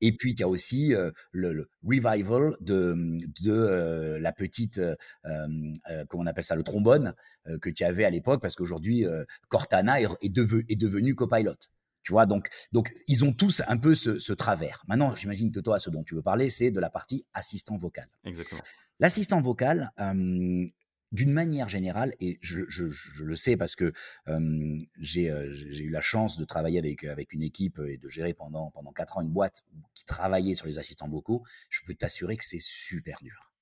[0.00, 2.94] Et puis, il y a aussi euh, le, le, revival de,
[3.42, 4.80] de euh, la petite,
[5.24, 7.14] comment on appelle ça, le trombone
[7.60, 9.04] que tu avais à l'époque, parce qu'aujourd'hui,
[9.48, 11.56] Cortana est, est, est devenu copilot.
[12.02, 14.84] Tu vois, donc, donc ils ont tous un peu ce, ce travers.
[14.86, 18.08] Maintenant, j'imagine que toi, ce dont tu veux parler, c'est de la partie assistant vocal.
[18.24, 18.62] Exactement.
[19.00, 19.90] L'assistant vocal,
[21.12, 22.62] d'une manière générale, et je,
[23.22, 23.92] le sais parce que
[25.00, 29.18] j'ai eu la chance de travailler avec, une équipe et de gérer pendant, pendant 4
[29.18, 29.64] ans une boîte
[29.94, 33.52] qui travaillait sur les assistants vocaux, je peux t'assurer que c'est super dur.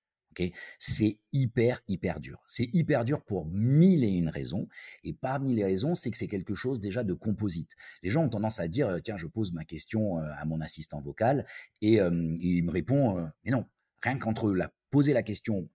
[0.79, 2.43] C'est hyper, hyper dur.
[2.49, 4.69] C'est hyper dur pour mille et une raisons.
[5.03, 7.73] Et parmi les raisons, c'est que c'est quelque chose déjà de composite.
[8.03, 11.47] Les gens ont tendance à dire, tiens, je pose ma question à mon assistant vocal
[11.83, 13.67] et il me répond, mais non,
[14.03, 15.69] rien qu'entre la poser la question,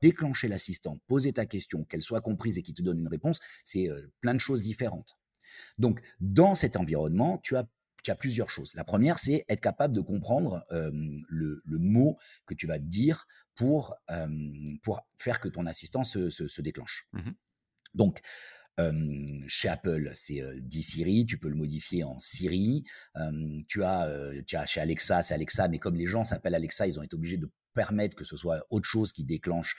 [0.00, 3.88] déclencher l'assistant, poser ta question, qu'elle soit comprise et qu'il te donne une réponse, c'est
[3.88, 5.16] euh, plein de choses différentes.
[5.78, 7.68] Donc, dans cet environnement, tu as,
[8.02, 8.74] tu as plusieurs choses.
[8.74, 10.90] La première, c'est être capable de comprendre euh,
[11.28, 14.26] le, le, mot que tu vas dire pour, euh,
[14.82, 17.06] pour faire que ton assistant se, se, se déclenche.
[17.12, 17.30] Mmh
[17.94, 18.22] Donc,
[18.80, 22.82] euh, chez Apple, c'est euh, dit Siri, tu peux le modifier en Siri.
[23.14, 24.10] Euh, tu, as,
[24.48, 27.14] tu as chez Alexa, c'est Alexa, mais comme les gens s'appellent Alexa, ils ont été
[27.14, 29.76] obligés de permettre que ce soit autre chose qui déclenche,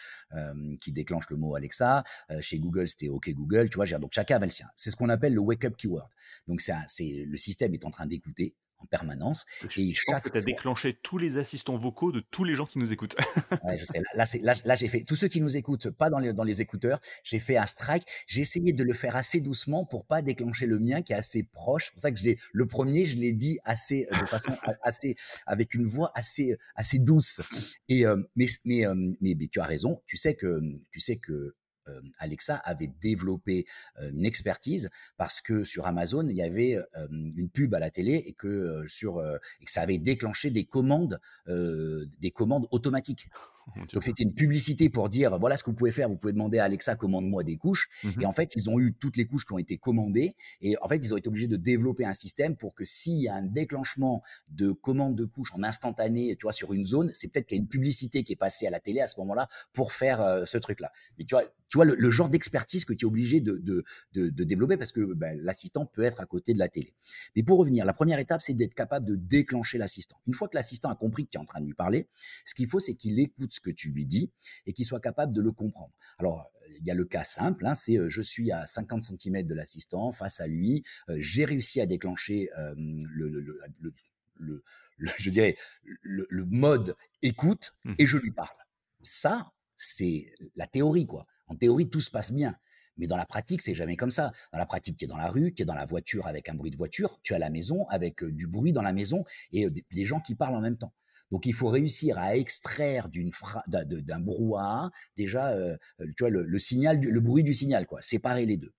[0.81, 2.03] qui déclenche le mot Alexa.
[2.41, 3.69] Chez Google, c'était OK Google.
[3.69, 4.67] Tu vois, donc chacun avait le sien.
[4.75, 6.09] C'est ce qu'on appelle le wake-up keyword.
[6.47, 9.45] Donc, c'est le système est en train d'écouter en permanence.
[9.69, 10.41] Je, et pense que tu as fois...
[10.41, 13.15] déclenché tous les assistants vocaux de tous les gens qui nous écoutent.
[13.63, 13.99] ouais, je sais.
[13.99, 16.43] Là, là, là, là j'ai fait tous ceux qui nous écoutent, pas dans les, dans
[16.43, 16.99] les écouteurs.
[17.23, 18.03] J'ai fait un strike.
[18.27, 21.43] J'ai essayé de le faire assez doucement pour pas déclencher le mien qui est assez
[21.43, 21.85] proche.
[21.85, 25.73] C'est pour ça que je le premier, je l'ai dit assez, de façon assez, avec
[25.73, 27.41] une voix assez, assez douce.
[27.89, 30.01] Et euh, mais, mais, euh, mais, mais tu as raison.
[30.07, 30.61] Tu sais que,
[30.91, 31.55] tu sais que
[31.87, 33.65] euh, Alexa avait développé
[33.99, 37.91] euh, une expertise parce que sur Amazon il y avait euh, une pub à la
[37.91, 43.29] télé et que sur et ça avait déclenché des commandes des commandes automatiques.
[43.93, 46.59] Donc c'était une publicité pour dire voilà ce que vous pouvez faire, vous pouvez demander
[46.59, 47.89] à Alexa commande-moi des couches.
[48.19, 50.75] Et Mmh en fait, ils ont eu toutes les couches qui ont été commandées et
[50.81, 53.35] en fait, ils ont été obligés de développer un système pour que s'il y a
[53.35, 57.47] un déclenchement de commande de couches en instantané, tu vois, sur une zone, c'est peut-être
[57.47, 59.91] qu'il y a une publicité qui est passée à la télé à ce moment-là pour
[59.91, 60.91] faire euh, ce truc-là.
[61.17, 63.83] Mais tu vois, tu vois le, le genre d'expertise que tu es obligé de, de,
[64.13, 66.93] de, de développer parce que ben, l'assistant peut être à côté de la télé.
[67.35, 70.17] Mais pour revenir, la première étape, c'est d'être capable de déclencher l'assistant.
[70.27, 72.07] Une fois que l'assistant a compris que tu es en train de lui parler,
[72.45, 74.31] ce qu'il faut, c'est qu'il écoute ce que tu lui dis
[74.65, 75.93] et qu'il soit capable de le comprendre.
[76.19, 79.47] Alors, il y a le cas simple, hein, c'est euh, je suis à 50 cm
[79.47, 83.93] de l'assistant face à lui, euh, j'ai réussi à déclencher euh, le, le, le, le,
[84.35, 84.63] le-
[84.97, 85.57] le- je dirais,
[86.01, 88.55] le, mode écoute Mmh et je lui parle.
[89.03, 91.25] Ça, c'est la théorie, quoi.
[91.47, 92.55] En théorie, tout se passe bien.
[92.97, 94.31] Mais dans la pratique, c'est jamais comme ça.
[94.53, 96.53] Dans la pratique, tu es dans la rue, tu es dans la voiture avec un
[96.55, 99.69] bruit de voiture, tu es à la maison avec du bruit dans la maison et
[99.69, 100.93] des des gens qui parlent en même temps.
[101.35, 107.19] Donc, il faut réussir à extraire d'un brouhaha déjà, euh, euh, tu vois, le, le
[107.19, 108.01] bruit du signal, quoi.
[108.01, 108.73] Séparer les deux.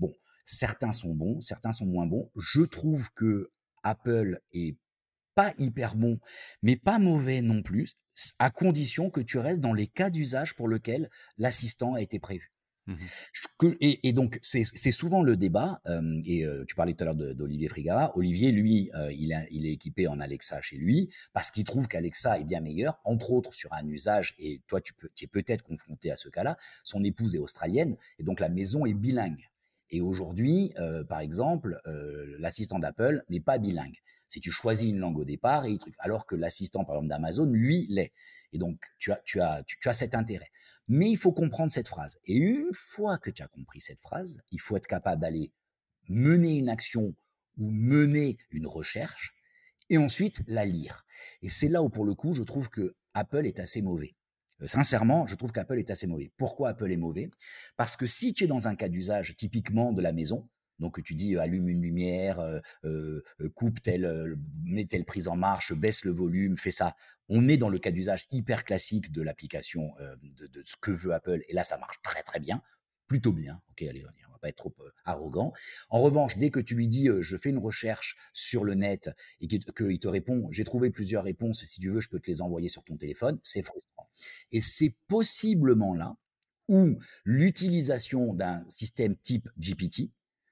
[0.00, 0.12] Bon,
[0.44, 2.28] certains sont bons, certains sont moins bons.
[2.34, 3.52] Je trouve que
[3.84, 4.76] Apple est
[5.36, 6.18] pas hyper bon,
[6.64, 7.96] mais pas mauvais non plus,
[8.40, 12.50] à condition que tu restes dans les cas d'usage pour lesquels l'assistant a été prévu.
[12.86, 12.94] Mmh
[13.80, 15.80] et, donc, c'est souvent le débat.
[15.86, 18.16] euh, et euh, tu parlais tout à l'heure d'Olivier Frigara.
[18.16, 22.44] Olivier, lui, euh, il, est équipé en Alexa chez lui parce qu'il trouve qu'Alexa est
[22.44, 24.34] bien meilleur, entre autres sur un usage.
[24.38, 26.56] Et toi, tu, peux, es peut-être confronté à ce cas-là.
[26.82, 29.48] Son épouse est australienne et donc la maison est bilingue.
[29.90, 30.72] Et aujourd'hui,
[31.08, 31.80] par exemple,
[32.38, 33.98] l'assistant d'Apple n'est pas bilingue.
[34.28, 37.86] Si tu choisis une langue au départ, et alors que l'assistant, par exemple, d'Amazon, lui,
[37.90, 38.12] l'est.
[38.52, 40.50] Et donc, tu as, tu, as, tu, as cet intérêt.
[40.88, 42.18] Mais il faut comprendre cette phrase.
[42.24, 45.52] Et une fois que tu as compris cette phrase, il faut être capable d'aller
[46.08, 47.14] mener une action
[47.58, 49.34] ou mener une recherche
[49.88, 51.04] et ensuite la lire.
[51.42, 54.14] Et c'est là où, pour le coup, je trouve que Apple est assez mauvais.
[54.62, 56.32] Euh, sincèrement, je trouve qu'Apple est assez mauvais.
[56.36, 57.30] Pourquoi Apple est mauvais?
[57.76, 60.48] Parce que si tu es dans un cas d'usage typiquement de la maison,
[60.80, 62.42] donc tu dis allume une lumière,
[63.54, 66.96] coupe telle, mets telle prise en marche, baisse le volume, fais ça.
[67.28, 71.42] On est dans le cas d'usage hyper classique de l'application de, ce que veut Apple,
[71.48, 72.62] et là ça marche très très bien,
[73.06, 73.60] plutôt bien.
[73.70, 75.52] Ok, allez, on va pas être trop arrogant.
[75.90, 79.46] En revanche, dès que tu lui dis je fais une recherche sur le net et
[79.46, 82.68] qu'il te répond j'ai trouvé plusieurs réponses, si tu veux, je peux te les envoyer
[82.68, 84.08] sur ton téléphone, c'est frustrant.
[84.50, 86.16] Et c'est possiblement là
[86.68, 90.10] où l'utilisation d'un système type GPT,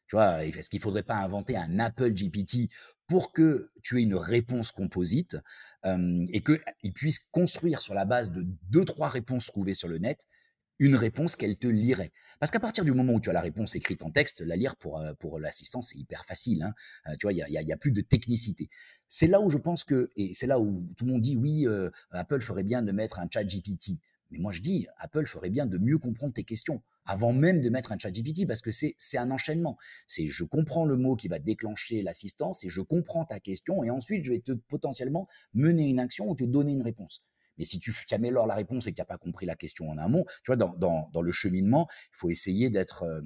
[0.09, 2.71] tu vois, est-ce qu'il ne faudrait pas inventer un Apple GPT
[3.07, 5.37] pour que tu aies une réponse composite
[5.85, 10.27] et qu'il puisse construire sur la base de deux, trois réponses trouvées sur le net
[10.81, 12.12] une réponse qu'elle te lirait?
[12.38, 14.77] Parce qu'à partir du moment où tu as la réponse écrite en texte, la lire
[14.77, 16.62] pour, euh, pour l'assistant, c'est hyper facile.
[16.62, 17.16] Hein.
[17.18, 18.71] Tu vois, il n'y a, y a, y a, plus de technicité.
[19.09, 21.66] C'est là où je pense que, et c'est là où tout le monde dit, oui,
[22.12, 24.01] Apple ferait bien de mettre un chat GPT.
[24.31, 27.71] Mais moi, je dis, Apple ferait bien de mieux comprendre tes questions avant même de
[27.71, 29.79] mettre un chat GPT parce que c'est un enchaînement.
[30.07, 33.91] C'est je comprends le mot qui va déclencher l'assistance et je comprends ta question et
[33.91, 37.25] ensuite je vais te potentiellement mener une action ou te donner une réponse.
[37.57, 39.99] Mais si tu améliores la réponse et que tu n'as pas compris la question en
[39.99, 43.21] amont, tu vois, dans, dans, dans le cheminement, il faut essayer d'être euh,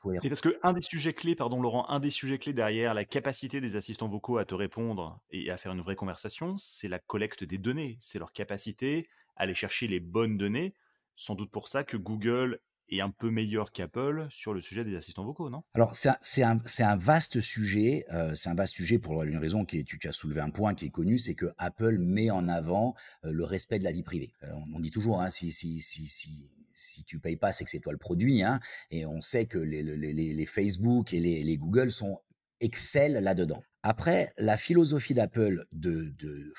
[0.00, 0.24] cohérent.
[0.24, 3.04] Et parce que un des sujets clés, pardon Laurent, un des sujets clés derrière la
[3.04, 6.98] capacité des assistants vocaux à te répondre et à faire une vraie conversation, c'est la
[6.98, 10.74] collecte des données, c'est leur capacité aller chercher les bonnes données.
[11.16, 14.96] Sans doute pour ça que Google est un peu meilleur qu'Apple sur le sujet des
[14.96, 15.62] assistants vocaux, non?
[15.74, 18.04] Alors, c'est un, vaste sujet.
[18.12, 20.74] Euh, c'est un vaste sujet pour une raison qui est, tu, as soulevé un point
[20.74, 22.94] qui est connu, c'est que Apple met en avant
[23.24, 24.32] euh, le respect de la vie privée.
[24.42, 27.70] Euh, on, dit toujours, hein, si, si, si, si, si tu payes pas, c'est que
[27.70, 28.42] c'est toi le produit.
[28.42, 32.20] Hein, et on sait que les, Facebook et les, Google sont
[32.60, 33.62] excellent là-dedans.
[33.82, 36.52] Après, la philosophie d'Apple de, de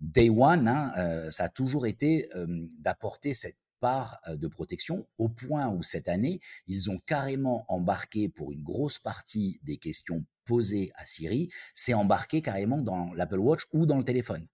[0.00, 2.28] day one, hein, euh, ça a toujours été
[2.78, 8.50] d'apporter cette part de protection au point où cette année, ils ont carrément embarqué pour
[8.52, 13.86] une grosse partie des questions posées à Siri, c'est embarqué carrément dans l'Apple Watch ou
[13.86, 14.48] dans le téléphone.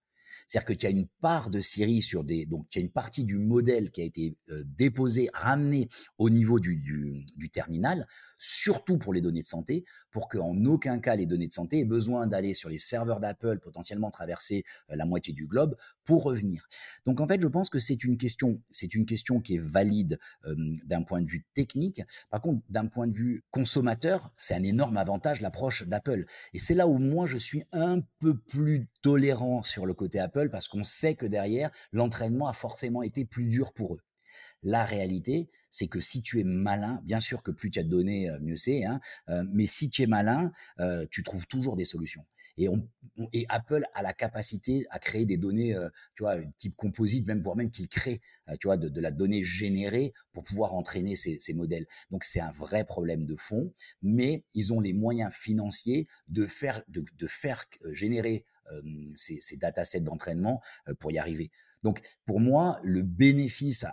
[0.47, 2.45] C'est-à-dire que tu as une part de Siri sur des.
[2.45, 6.59] Donc, tu as une partie du modèle qui a été euh, déposée, ramenée au niveau
[6.59, 11.53] du, terminal, surtout pour les données de santé, pour qu'en aucun cas les données de
[11.53, 15.75] santé aient besoin d'aller sur les serveurs d'Apple, potentiellement traverser euh, la moitié du globe,
[16.05, 16.67] pour revenir.
[17.05, 20.19] Donc, en fait, je pense que c'est une question, c'est une question qui est valide
[20.45, 22.01] euh, d'un point de vue technique.
[22.29, 26.25] Par contre, d'un point de vue consommateur, c'est un énorme avantage l'approche d'Apple.
[26.53, 30.49] Et c'est là où moi, je suis un peu plus tolérant sur le côté Apple
[30.49, 34.01] parce qu'on sait que derrière, l'entraînement a forcément été plus dur pour eux.
[34.63, 37.89] La réalité, c'est que si tu es malin, bien sûr que plus tu as de
[37.89, 41.85] données, mieux c'est, hein, euh, mais si tu es malin, euh, tu trouves toujours des
[41.85, 42.25] solutions.
[42.57, 47.41] Et, Apple a la capacité à créer des données, euh, tu vois, type composite, même
[47.41, 51.53] voire même qu'il crée, euh, tu vois, de, la donnée générée pour pouvoir entraîner ces,
[51.53, 51.85] modèles.
[52.11, 56.81] Donc c'est un vrai problème de fond, mais ils ont les moyens financiers de faire,
[56.87, 58.45] de, faire euh, générer
[59.13, 60.59] ces, ces datasets d'entraînement
[60.99, 61.51] pour y arriver.
[61.85, 63.85] Donc, pour moi, le bénéfice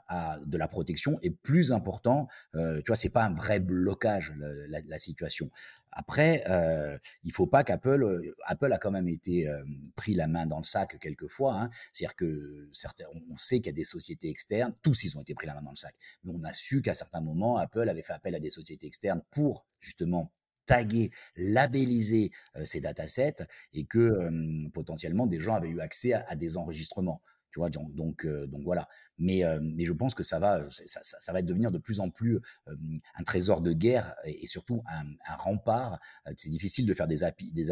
[0.46, 2.26] de la protection est plus important.
[2.54, 4.32] Euh, tu vois, c'est pas un vrai blocage
[4.68, 5.50] la, situation.
[5.90, 9.62] Après, euh, il faut pas qu'Apple, euh, Apple a quand même été euh,
[9.94, 11.52] pris la main dans le sac quelquefois.
[11.52, 11.70] Hein.
[11.92, 15.34] C'est-à-dire que certains, on sait qu'il y a des sociétés externes, tous ils ont été
[15.34, 15.94] pris la main dans le sac.
[16.24, 19.20] Mais on a su qu'à certains moments, Apple avait fait appel à des sociétés externes
[19.32, 20.32] pour justement
[20.64, 22.30] taguer, labelliser
[22.64, 24.30] ces datasets et que
[24.68, 27.20] potentiellement des gens avaient eu accès à des enregistrements.
[27.52, 28.88] Tu vois, donc, euh, donc voilà.
[29.18, 32.10] Mais, euh, mais je pense que ça va, ça, ça, va devenir de plus en
[32.10, 35.98] plus un trésor de guerre et, surtout un, rempart.
[36.26, 37.22] Euh, c'est difficile de faire des,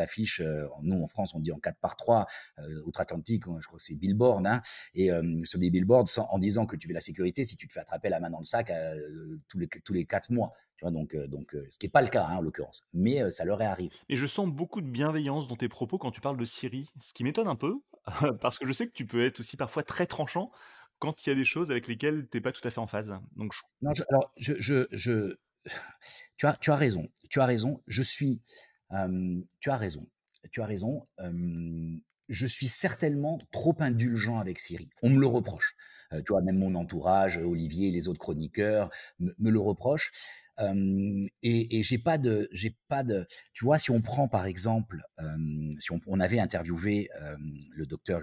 [0.01, 0.43] affiches.
[0.83, 2.27] nous, en France, on dit en 4 par 3
[2.85, 4.61] outre-Atlantique, je crois que c'est billboard, hein,
[4.95, 5.11] et
[5.45, 8.09] sur des billboards en disant que tu fais la sécurité si tu te fais attraper
[8.09, 8.73] la main dans le sac
[9.49, 10.53] tous, les, tous les 4 mois.
[10.83, 13.95] Donc, ce qui n'est pas le cas hein, en l'occurrence, mais ça leur est arrivé.
[14.09, 17.13] Et je sens beaucoup de bienveillance dans tes propos quand tu parles de Syrie, ce
[17.13, 17.81] qui m'étonne un peu,
[18.41, 20.51] parce que je sais que tu peux être aussi parfois très tranchant
[21.01, 22.87] quand il y a des choses avec lesquelles tu n'es pas tout à fait en
[22.87, 23.13] phase.
[23.35, 24.55] Donc Non, alors, je,
[24.93, 25.37] je,
[26.37, 27.09] Tu, as, tu as raison.
[27.29, 27.83] Tu as raison.
[27.87, 28.41] Je suis.
[29.61, 30.07] tu as raison.
[30.53, 31.03] Tu as raison.
[32.29, 34.89] je suis certainement trop indulgent avec Siri.
[35.03, 35.77] On me le reproche.
[36.13, 40.13] tu vois, même mon entourage, Olivier, les autres chroniqueurs me, le reprochent
[41.43, 45.03] et, et j'ai pas de, j'ai pas de, tu vois, si on prend par exemple,
[45.79, 47.11] si on, avait interviewé
[47.71, 48.23] le docteur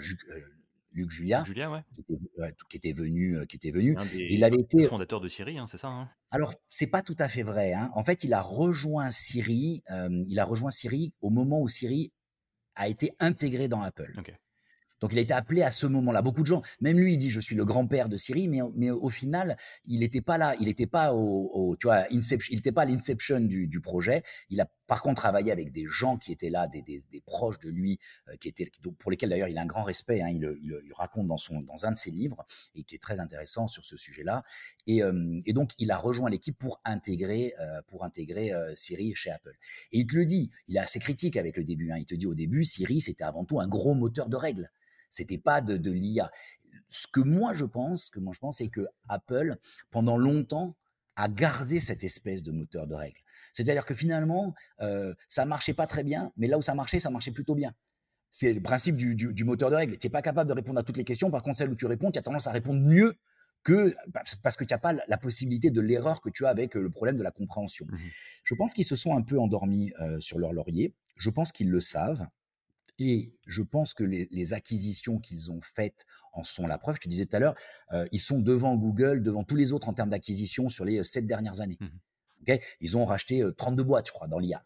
[0.98, 5.68] Luc Julia, qui, était, venu, qui était venu, il avait été fondateur de Syrie, hein,
[5.68, 6.10] c'est ça hein?
[6.32, 7.74] Alors c'est pas tout à fait vrai.
[7.74, 7.90] Hein.
[7.94, 9.84] En fait, il a rejoint Syrie,
[10.28, 12.12] il a rejoint Syrie au moment où Syrie
[12.76, 14.14] a été intégré dans Apple.
[15.00, 16.22] Donc il a été appelé à ce moment-là.
[16.22, 18.90] Beaucoup de gens, même lui, il dit je suis le grand-père de Syrie, mais, mais
[18.90, 22.82] au final, il n'était pas là, il n'était pas au, tu vois, il n'était pas
[22.82, 24.24] à l'inception du, du, projet.
[24.50, 28.00] Il a par contre travaillé avec des gens qui étaient là, des, proches de lui,
[28.30, 30.22] euh, qui étaient, pour lesquels d'ailleurs il a un grand respect.
[30.22, 30.48] Hein, il,
[30.96, 34.44] raconte dans un de ses livres et qui est très intéressant sur ce sujet-là.
[34.88, 39.56] Et, euh, donc il a rejoint l'équipe pour intégrer euh, intégrer Siri chez Apple.
[39.92, 41.92] Et il te le dit, il est assez critique avec le début.
[41.92, 44.72] Hein, il te dit au début, Siri c'était avant tout un gros moteur de règles.
[45.10, 46.32] C'était pas de, de l'IA.
[46.90, 49.58] Ce que moi je pense, que moi je pense, c'est que Apple,
[49.92, 50.76] pendant longtemps,
[51.16, 53.20] a gardé cette espèce de moteur de règles.
[53.58, 57.10] C'est-à-dire que finalement, euh, ça marchait pas très bien, mais là où ça marchait, ça
[57.10, 57.74] marchait plutôt bien.
[58.30, 59.98] C'est le principe du, du, moteur de règles.
[59.98, 61.32] Tu n'es pas capable de répondre à toutes les questions.
[61.32, 63.16] Par contre, celle où tu réponds, tu as tendance à répondre mieux
[63.64, 63.96] que
[64.44, 67.18] parce que tu n'as pas la possibilité de l'erreur que tu as avec le problème
[67.18, 67.88] de la compréhension.
[67.90, 67.98] Mmh
[68.44, 70.94] je pense qu'ils se sont un peu endormis euh, sur leur laurier.
[71.16, 72.28] Je pense qu'ils le savent.
[73.00, 76.96] Et je pense que les, acquisitions qu'ils ont faites en sont la preuve.
[76.96, 77.56] Je te disais tout à l'heure,
[77.92, 81.04] euh, ils sont devant Google, devant tous les autres en termes d'acquisition sur les euh,
[81.04, 81.78] sept dernières années.
[81.80, 81.88] Mmh
[82.80, 84.64] ils ont racheté 32 euh, boîtes, je crois, dans l'IA.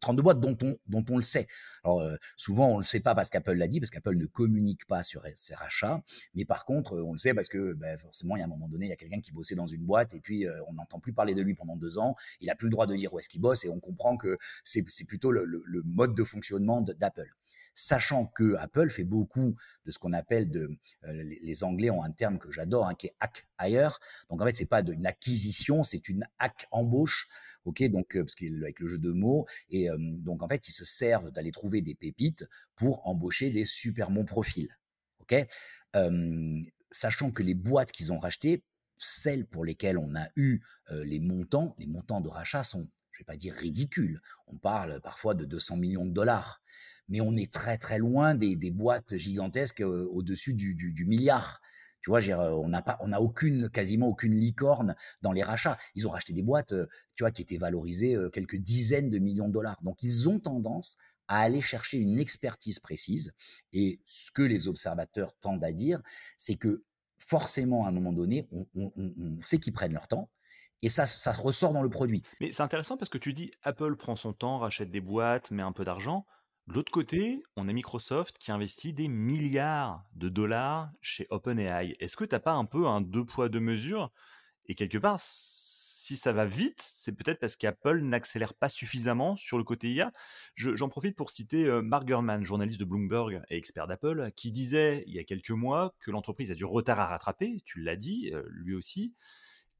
[0.00, 1.46] 32 boîtes dont on, dont on le sait.
[1.84, 2.02] Alors,
[2.36, 5.02] souvent, on ne le sait pas parce qu'Apple l'a dit, parce qu'Apple ne communique pas
[5.02, 6.02] sur ses rachats.
[6.34, 8.68] Mais par contre, on le sait parce que ben, forcément, il y a un moment
[8.68, 11.12] donné, il y a quelqu'un qui bossait dans une boîte et puis on n'entend plus
[11.12, 12.16] parler de lui pendant deux ans.
[12.40, 14.38] Il n'a plus le droit de dire où est-ce qu'il bosse et on comprend que
[14.64, 17.30] c'est plutôt le mode de fonctionnement d'Apple
[17.80, 20.70] sachant que Apple fait beaucoup de ce qu'on appelle de,
[21.04, 23.98] euh, les Anglais ont un terme que j'adore, hein, qui est hack hire.
[24.28, 27.28] Donc en fait, c'est pas une acquisition, c'est une hack embauche.
[27.64, 30.72] Ok, donc euh, parce avec le jeu de mots et euh, donc en fait, ils
[30.72, 34.68] se servent d'aller trouver des pépites pour embaucher des super bons profils.
[35.20, 35.34] Ok,
[36.90, 38.64] sachant que les boîtes qu'ils ont rachetées,
[38.98, 43.24] celles pour lesquelles on a eu les montants, les montants de rachat sont, je vais
[43.24, 44.20] pas dire ridicules.
[44.48, 46.60] On parle parfois de 200 millions de dollars
[47.10, 51.60] mais on est très très loin des, boîtes gigantesques euh, au-dessus du, milliard.
[52.02, 55.76] Tu vois, euh, on n'a pas, on a aucune, quasiment aucune licorne dans les rachats.
[55.94, 59.48] Ils ont racheté des boîtes, euh, tu vois, qui étaient valorisées quelques dizaines de millions
[59.48, 59.82] de dollars.
[59.82, 60.96] Donc, ils ont tendance
[61.28, 63.32] à aller chercher une expertise précise.
[63.72, 66.00] Et ce que les observateurs tendent à dire,
[66.38, 66.82] c'est que
[67.18, 70.30] forcément, à un moment donné, on, sait qu'ils prennent leur temps.
[70.82, 72.22] Et ça, ça ressort dans le produit.
[72.40, 75.62] Mais c'est intéressant parce que tu dis Apple prend son temps, rachète des boîtes, met
[75.62, 76.26] un peu d'argent.
[76.72, 81.96] L'autre côté, on a Microsoft qui investit des milliards de dollars chez OpenAI.
[81.98, 84.12] Est-ce que tu n'as pas un peu un deux poids deux mesures?
[84.66, 89.58] Et quelque part, si ça va vite, c'est peut-être parce qu'Apple n'accélère pas suffisamment sur
[89.58, 90.12] le côté IA.
[90.54, 95.02] J'en profite pour citer euh, Mark Gurman, journaliste de Bloomberg et expert d'Apple, qui disait
[95.08, 98.30] il y a quelques mois que l'entreprise a du retard à rattraper, tu l'as dit,
[98.32, 99.16] euh, lui aussi,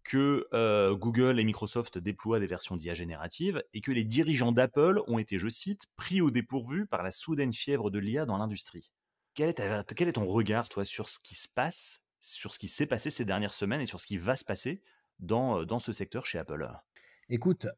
[0.05, 0.47] que
[0.95, 5.39] Google et Microsoft déploient des versions d'IA générative et que les dirigeants d'Apple ont été,
[5.39, 8.91] je cite, pris au dépourvu par la soudaine fièvre de l'IA dans l'industrie.
[9.35, 12.69] Quel est, quel est ton regard, toi, sur ce qui se passe, sur ce qui
[12.69, 14.83] s'est passé ces dernières semaines et sur ce qui va se passer
[15.19, 16.69] dans, dans ce secteur chez Apple?
[17.33, 17.69] Écoute,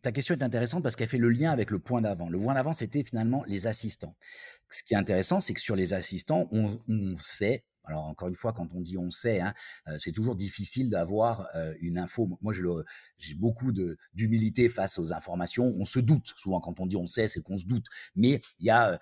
[0.00, 2.30] ta question est intéressante parce qu'elle fait le lien avec le point d'avant.
[2.30, 4.16] Le point d'avant, c'était finalement les assistants.
[4.70, 6.78] Ce qui est intéressant, c'est que sur les assistants, on,
[7.18, 9.54] sait, alors encore une fois, quand on dit on sait, hein,
[9.98, 11.48] c'est toujours difficile d'avoir
[11.80, 12.38] une info.
[12.42, 12.52] Moi,
[13.18, 13.72] j'ai beaucoup
[14.12, 15.72] d'humilité face aux informations.
[15.78, 16.34] On se doute.
[16.36, 17.86] Souvent, quand on dit on sait, c'est qu'on se doute.
[18.14, 18.98] Mais il y a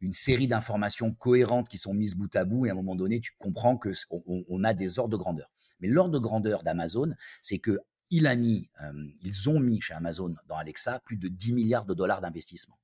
[0.00, 3.20] une série d'informations cohérentes qui sont mises bout à bout et à un moment donné,
[3.20, 3.90] tu comprends que
[4.26, 5.50] on a des ordres de grandeur.
[5.80, 7.80] Mais l'ordre de grandeur d'Amazon, c'est que
[8.10, 12.78] ils ont mis chez Amazon dans Alexa plus de 10 milliards de dollars d'investissement.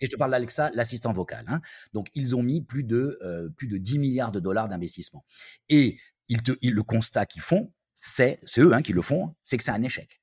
[0.00, 1.44] Et je te parle d'Alexa, l'assistant vocal.
[1.48, 1.60] Hein.
[1.92, 3.18] Donc, ils ont mis plus de,
[3.56, 5.24] plus de 10 milliards de dollars d'investissement.
[5.68, 5.98] Et
[6.28, 9.70] ils te, le constat qu'ils font, c'est, eux hein, qui le font, c'est que c'est
[9.70, 10.20] un échec.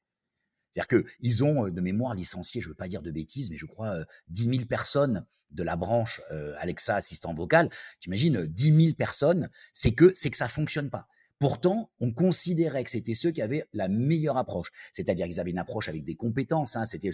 [0.71, 3.65] C'est-à-dire qu'ils ont de mémoire licencié, je ne veux pas dire de bêtises, mais je
[3.65, 6.21] crois 10 000 personnes de la branche
[6.59, 7.69] Alexa assistant vocal.
[7.99, 11.07] Tu imagines 10 000 personnes, c'est que, c'est que ça fonctionne pas.
[11.39, 14.69] Pourtant, on considérait que c'était ceux qui avaient la meilleure approche.
[14.91, 16.75] C'est-à-dire qu'ils avaient une approche avec des compétences.
[16.75, 17.11] Hein, c'était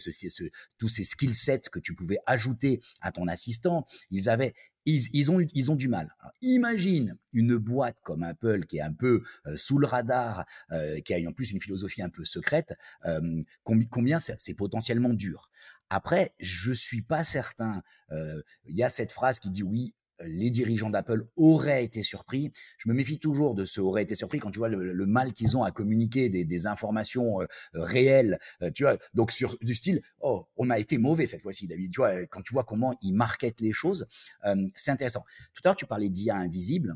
[0.78, 3.86] tous ces skill sets que tu pouvais ajouter à ton assistant.
[4.12, 4.54] Ils avaient,
[4.86, 6.16] ils, ont, ils ont du mal.
[6.42, 11.14] imagine une boîte comme Apple qui est un peu euh, sous le radar, euh, qui
[11.14, 12.76] a en plus une philosophie un peu secrète.
[13.06, 15.50] Euh, combien c'est potentiellement dur.
[15.90, 17.84] Après, je suis pas certain.
[18.10, 22.52] Il y a cette phrase qui dit oui, les dirigeants d'Apple auraient été surpris.
[22.78, 25.58] Je me méfie toujours de ce aurait été surpris quand tu vois le, mal qu'ils
[25.58, 28.40] ont à communiquer des, informations euh, réelles.
[28.62, 31.92] Euh, tu vois, donc sur du style, oh, on a été mauvais cette fois-ci, David.
[31.92, 34.08] Tu vois, quand tu vois comment ils marketent les choses,
[34.46, 35.24] euh, c'est intéressant.
[35.54, 36.96] Tout à l'heure, tu parlais d'IA invisible.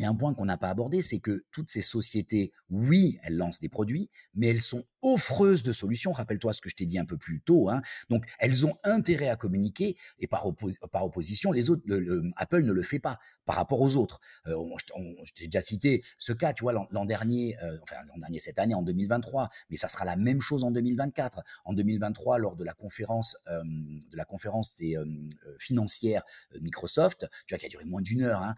[0.00, 3.60] Et un point qu'on n'a pas abordé, c'est que toutes ces sociétés, oui, elles lancent
[3.60, 6.12] des produits, mais elles sont offreuses de solutions.
[6.12, 7.68] Rappelle-toi ce que je t'ai dit un peu plus tôt.
[7.68, 7.82] Hein.
[8.08, 10.46] Donc, elles ont intérêt à communiquer et par,
[10.90, 11.82] par opposition, les autres,
[12.36, 13.18] Apple ne le fait pas
[13.50, 14.20] par rapport aux autres.
[14.46, 14.54] Euh,
[15.24, 18.60] je t'ai déjà cité ce cas, tu vois, l'an dernier, euh, enfin l'an dernier, cette
[18.60, 21.42] année, en 2023, mais ça sera la même chose en 2024.
[21.64, 24.96] En 2023, lors de la conférence, euh, de la conférence des
[25.58, 26.22] financières
[26.60, 28.54] Microsoft, tu vois, qui a duré moins d'une heure, hein,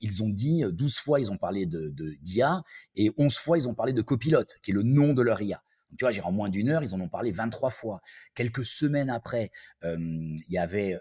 [0.00, 2.64] ils ont dit 12 fois, ils ont parlé de d'IA
[2.96, 5.62] et 11 fois, ils ont parlé de copilote, qui est le nom de leur IA
[5.96, 8.00] tu vois, j'ai en moins d'une heure, ils en ont parlé 23 fois.
[8.34, 9.52] Quelques semaines après,
[9.84, 10.98] il y avait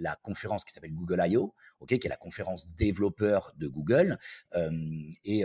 [0.00, 1.54] la conférence qui s'appelle Google I.O.,
[1.86, 4.18] qui est la conférence développeur de Google.
[5.24, 5.44] et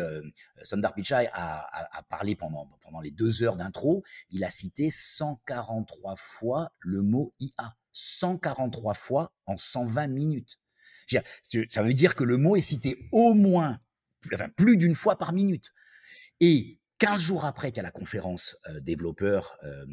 [0.63, 4.03] Sundar Pichai a, parlé pendant, pendant les deux heures d'intro.
[4.29, 7.75] Il a cité 143 fois le mot IA.
[7.93, 10.59] 143 fois en 120 minutes.
[11.09, 13.79] Ça veut dire que le mot est cité au moins,
[14.33, 15.73] enfin, plus d'une fois par minute.
[16.39, 19.85] Et 15 jours après qu'il y a la conférence euh, développeur euh,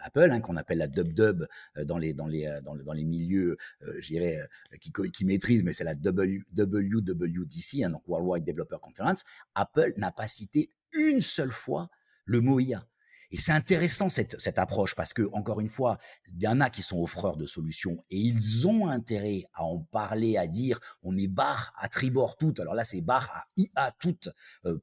[0.00, 1.46] Apple, hein, qu'on appelle la dub-dub
[1.84, 4.40] dans, les, dans, les, dans, les milieux, je dirais,
[4.80, 9.24] qui, qui maîtrisent, mais c'est la WWDC, hein, donc Worldwide Developer Conference,
[9.54, 11.90] Apple n'a pas cité une seule fois
[12.24, 12.86] le mot IA.
[13.30, 16.70] Et c'est intéressant cette, cette approche parce que, encore une fois, il y en a
[16.70, 21.14] qui sont offreurs de solutions et ils ont intérêt à en parler, à dire on
[21.18, 22.54] est barre à tribord tout.
[22.58, 24.16] Alors là, c'est barre à IA tout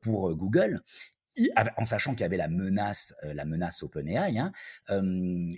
[0.02, 0.84] pour Google
[1.78, 4.52] en sachant qu'il y avait la menace, euh, la menace OpenAI hein,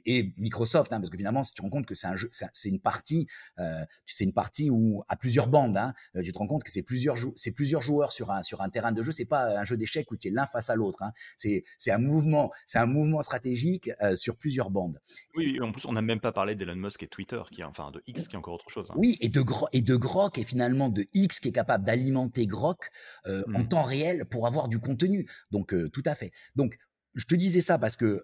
[0.06, 2.30] et Microsoft, hein, parce que finalement, si tu te rends compte que c'est un jeu,
[2.32, 3.28] c'est une partie,
[3.60, 6.72] euh, c'est une partie où à plusieurs bandes, hein, euh, tu te rends compte que
[6.72, 9.12] c'est plusieurs, c'est plusieurs joueurs sur un sur un terrain de jeu.
[9.12, 11.04] C'est pas un jeu d'échecs où tu es l'un face à l'autre.
[11.04, 11.12] Hein.
[11.38, 15.00] C'est c'est un mouvement, c'est un mouvement stratégique sur plusieurs bandes.
[15.36, 18.02] Oui, en plus, on n'a même pas parlé d'Elon Musk et Twitter, qui enfin de
[18.08, 18.88] X, qui est encore autre chose.
[18.90, 18.96] Hein.
[18.98, 22.90] Oui, et de et de Grok et finalement de X qui est capable d'alimenter Grok
[23.26, 23.68] en mmh.
[23.68, 25.28] temps réel pour avoir du contenu.
[25.52, 26.32] Donc donc, tout à fait.
[26.56, 26.78] Donc,
[27.14, 28.24] je te disais ça parce que,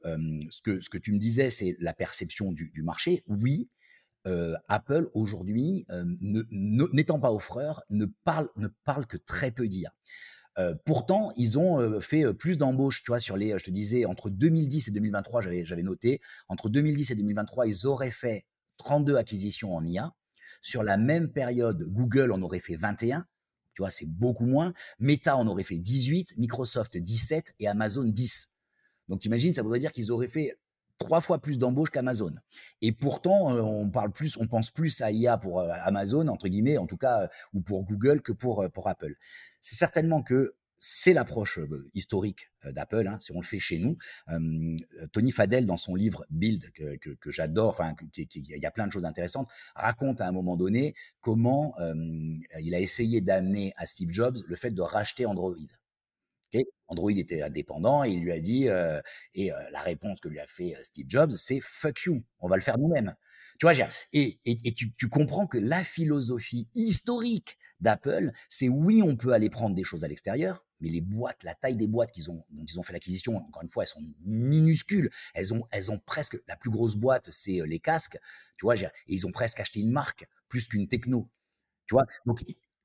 [0.50, 3.24] ce, que ce que tu me disais, c'est la perception du, marché.
[3.28, 3.70] Oui,
[4.68, 5.88] Apple aujourd'hui,
[6.52, 9.94] n'étant pas offreur, ne parle, ne parle que très peu d'IA.
[10.86, 14.90] pourtant, ils ont fait plus d'embauches, tu vois, sur les, je te disais, entre 2010
[14.90, 18.46] et 2023, j'avais, j'avais noté, entre 2010 et 2023, ils auraient fait
[18.78, 20.14] 32 acquisitions en IA.
[20.62, 23.26] Sur la même période, Google en aurait fait 21.
[23.74, 24.74] Tu vois, c'est beaucoup moins.
[25.00, 28.50] Meta en aurait fait 18, Microsoft 17 et Amazon 10.
[29.10, 30.58] Donc imagine, ça voudrait dire qu'ils auraient fait
[31.00, 32.34] trois fois plus d'embauches qu'Amazon.
[32.82, 36.48] Et pourtant, euh, on parle plus, on pense plus à IA pour euh, Amazon entre
[36.48, 39.16] guillemets, en tout cas, euh, ou pour Google que pour pour Apple.
[39.60, 40.56] C'est certainement que
[40.86, 41.62] c'est l'approche
[41.94, 43.98] historique d'Apple, hein, si on le fait chez nous.
[45.14, 47.82] Tony Fadell, dans son livre Build, que, j'adore,
[48.18, 51.74] il y a plein de choses intéressantes, raconte à un moment donné comment
[52.60, 55.56] il a essayé d'amener à Steve Jobs le fait de racheter Android
[56.88, 58.68] Android était indépendant et il lui a dit,
[59.34, 62.62] et la réponse que lui a fait, Steve Jobs, c'est: «Fuck you, on va le
[62.62, 63.16] faire nous-mêmes».
[63.60, 63.74] Tu vois?
[64.14, 69.50] et et tu tu comprends que la philosophie historique d'Apple, c'est oui, on peut aller
[69.50, 72.66] prendre des choses à l'extérieur, mais les boîtes, la taille des boîtes qu'ils ont dont
[72.66, 75.10] ils ont fait l'acquisition, encore une fois, elles sont minuscules.
[75.34, 78.18] Elles ont elles ont presque la plus grosse boîte, c'est, les casques,
[78.58, 78.76] tu vois?
[78.76, 81.30] et ils ont presque acheté une marque plus qu'une techno.
[81.88, 82.06] Tu vois?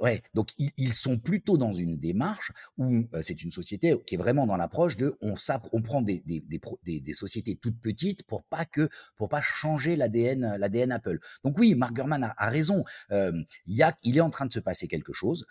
[0.01, 4.47] Ouais, donc ils, sont plutôt dans une démarche où c'est une société qui est vraiment
[4.47, 5.35] dans l'approche de on,
[5.73, 10.57] on prend des, des, des, sociétés toutes petites pour pas que pour pas changer l'ADN
[10.57, 11.19] l'ADN Apple.
[11.43, 12.85] Donc oui, Mark Gurman a, raison.
[13.11, 15.47] il, y a, il est en train de se passer quelque chose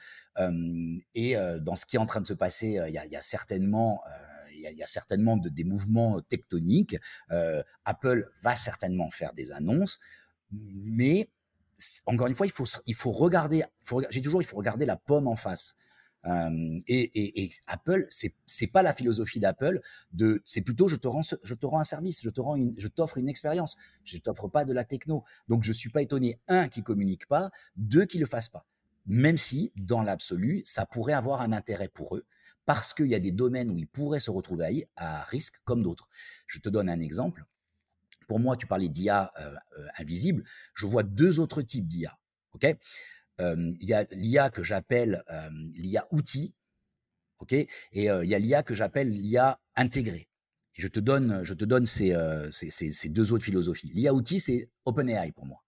[1.14, 4.02] et dans ce qui est en train de se passer, il y a, certainement
[4.54, 6.96] il y, a, certainement des mouvements tectoniques.
[7.84, 10.00] Apple va certainement faire des annonces,
[10.52, 11.30] mais
[12.06, 12.52] encore une fois, il
[12.96, 13.64] faut, regarder,
[14.10, 15.76] j'ai toujours, il faut regarder la pomme en face.
[16.26, 19.80] et, Apple, c'est c'est pas la philosophie d'Apple
[20.44, 22.88] c'est plutôt je te rends, je te rends un service, je te rends une, je
[22.88, 25.24] t'offre une expérience, je t'offre pas de la techno.
[25.48, 28.66] Donc je suis pas étonné un qui communique pas, deux qui le fassent pas.
[29.06, 32.26] Même si dans l'absolu, ça pourrait avoir un intérêt pour eux
[32.66, 36.10] parce qu'il y a des domaines où ils pourraient se retrouver à risque comme d'autres.
[36.48, 37.46] Je te donne un exemple
[38.28, 40.44] pour moi, tu parlais d'IA euh, euh, invisible,
[40.76, 42.18] je vois deux autres types d'IA.
[42.54, 42.76] ok?
[43.40, 45.24] Il y a l'IA que j'appelle
[45.76, 46.56] l'IA outil,
[47.38, 47.54] ok?
[47.54, 50.28] Et il y a l'IA que j'appelle l'IA intégrée.
[50.76, 52.16] Et je te donne, je te donne ces,
[52.50, 53.92] ces, deux autres philosophies.
[53.94, 55.64] L'IA outil, c'est OpenAI pour moi.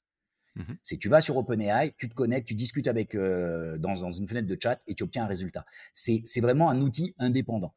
[0.56, 4.28] Mmh c'est tu vas sur OpenAI, tu te connectes, tu discutes avec dans, dans, une
[4.28, 5.64] fenêtre de chat et tu obtiens un résultat.
[5.94, 7.76] C'est vraiment un outil indépendant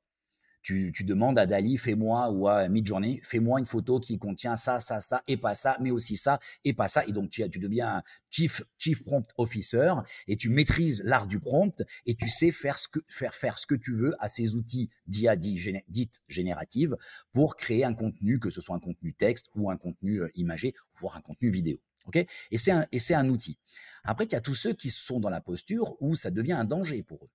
[0.63, 5.01] tu, demandes à Dali, fais-moi, ou à Midjourney, fais-moi une photo qui contient ça, ça,
[5.01, 7.05] ça, et pas ça, mais aussi ça, et pas ça.
[7.07, 9.93] Et donc, tu, tu deviens un chief, chief prompt officer
[10.29, 13.67] et tu maîtrises l'art du prompt et tu sais faire ce que, faire, faire ce
[13.67, 16.97] que tu veux à ces outils d'IA dites génératives
[17.33, 20.75] pour créer un contenu, que ce soit un contenu texte ou un contenu euh, imagé,
[20.99, 21.79] voire un contenu vidéo.
[22.07, 22.25] ok?
[22.51, 23.59] Et c'est un, un outil.
[24.05, 26.65] Après, il y a tous ceux qui sont dans la posture où ça devient un
[26.65, 27.31] danger pour eux.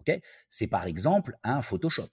[0.00, 0.20] ok?
[0.50, 2.10] C'est par exemple un Photoshop.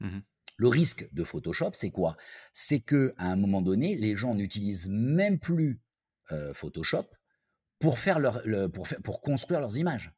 [0.00, 0.20] Mmh
[0.58, 2.16] le risque de Photoshop, c'est quoi?
[2.54, 5.82] C'est que à un moment donné, les gens n'utilisent même plus
[6.54, 7.04] Photoshop
[7.78, 10.12] pour construire leurs images.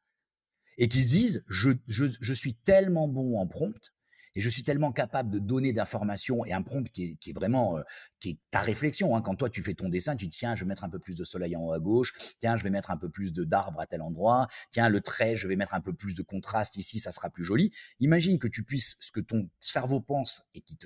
[0.76, 3.92] Et qu'ils disent je, suis tellement bon en prompt
[4.38, 7.82] et je suis tellement capable de donner d'informations et un prompt qui est, vraiment euh,
[8.20, 9.16] qui est ta réflexion.
[9.16, 9.20] Hein.
[9.20, 11.16] Quand toi, tu fais ton dessin, tu dis tiens, je vais mettre un peu plus
[11.16, 13.80] de soleil en haut à gauche, tiens, je vais mettre un peu plus de d'arbres
[13.80, 17.00] à tel endroit, tiens, le trait, je vais mettre un peu plus de contraste ici,
[17.00, 17.72] ça sera plus joli.
[17.98, 20.78] Imagine que tu puisses, ce que ton cerveau pense et qui,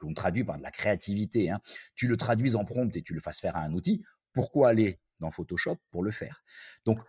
[0.00, 1.60] qu'on traduit par de la créativité, hein,
[1.96, 4.00] tu le traduises en prompt et tu le fasses faire à un outil.
[4.32, 6.42] Pourquoi aller dans Photoshop pour le faire.
[6.84, 7.00] Donc,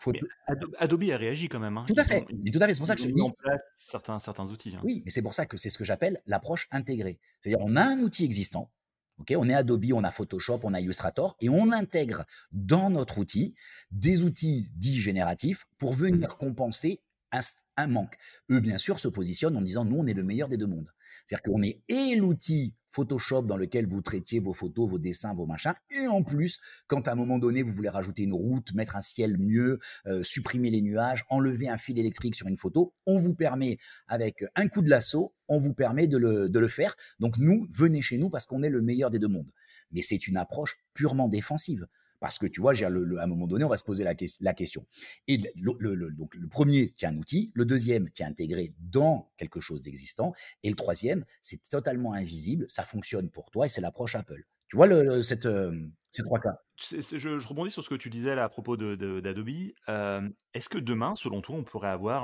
[0.78, 1.78] Adobe, a réagi quand même.
[1.78, 1.86] Hein.
[1.88, 2.22] Tout à fait.
[2.22, 2.74] tout à fait.
[2.74, 3.22] C'est pour ça que je dis.
[3.22, 4.74] en place certains, certains outils.
[4.76, 4.82] Hein.
[4.84, 7.20] Oui, mais c'est pour ça que c'est ce que j'appelle l'approche intégrée.
[7.42, 8.72] C'est-à-dire, on a un outil existant.
[9.20, 13.18] ok on est Adobe, on a Photoshop, on a Illustrator, et on intègre dans notre
[13.18, 13.56] outil
[13.92, 16.38] des outils dits génératifs pour venir mmh.
[16.38, 17.02] compenser
[17.32, 17.42] un,
[17.78, 18.16] un manque.
[18.52, 20.92] Eux, bien sûr, se positionnent en disant nous, on est le meilleur des deux mondes.
[21.26, 25.46] C'est-à-dire qu'on est et l'outil Photoshop dans lequel vous traitiez vos photos, vos dessins, vos
[25.46, 25.74] machins.
[25.90, 29.02] Et en plus, quand à un moment donné, vous voulez rajouter une route, mettre un
[29.02, 33.34] ciel mieux, euh, supprimer les nuages, enlever un fil électrique sur une photo, on vous
[33.34, 33.78] permet,
[34.08, 36.96] avec un coup de lasso, on vous permet de le, de le faire.
[37.20, 39.52] Donc nous, venez chez nous parce qu'on est le meilleur des deux mondes.
[39.92, 41.88] Mais c'est une approche purement défensive.
[42.24, 44.88] Parce que tu vois, à un moment donné, on va se poser la, question.
[45.28, 49.60] Et le, donc, le premier tient un outil, le deuxième qui est intégré dans quelque
[49.60, 50.32] chose d'existant,
[50.64, 54.42] et le troisième, c'est totalement invisible, ça fonctionne pour toi, et c'est l'approche Apple.
[54.70, 56.56] Tu vois euh, ces trois cas?
[56.78, 59.50] Je, rebondis sur ce que tu disais à propos d'Adobe.
[59.90, 62.24] Euh, est-ce que demain, selon toi, on pourrait avoir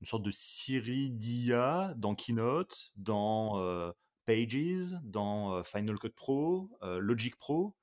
[0.00, 3.92] une sorte de Siri d'IA dans Keynote, dans euh,
[4.26, 7.76] Pages, dans Final Cut Pro, Logic Pro?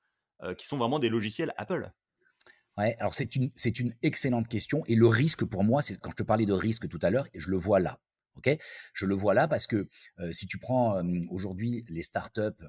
[0.58, 1.90] Qui sont vraiment des logiciels Apple
[2.76, 4.84] Ouais, alors c'est une, c'est une excellente question.
[4.86, 7.28] Et le risque pour moi, c'est quand je te parlais de risque tout à l'heure,
[7.32, 8.00] et je le vois là.
[8.36, 8.56] ok?
[8.94, 12.64] Je le vois là parce que euh, si tu prends euh, aujourd'hui les startups,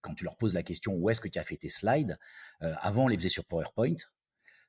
[0.00, 2.18] quand tu leur poses la question où est-ce que tu as fait tes slides,
[2.60, 3.96] avant on les faisait sur PowerPoint.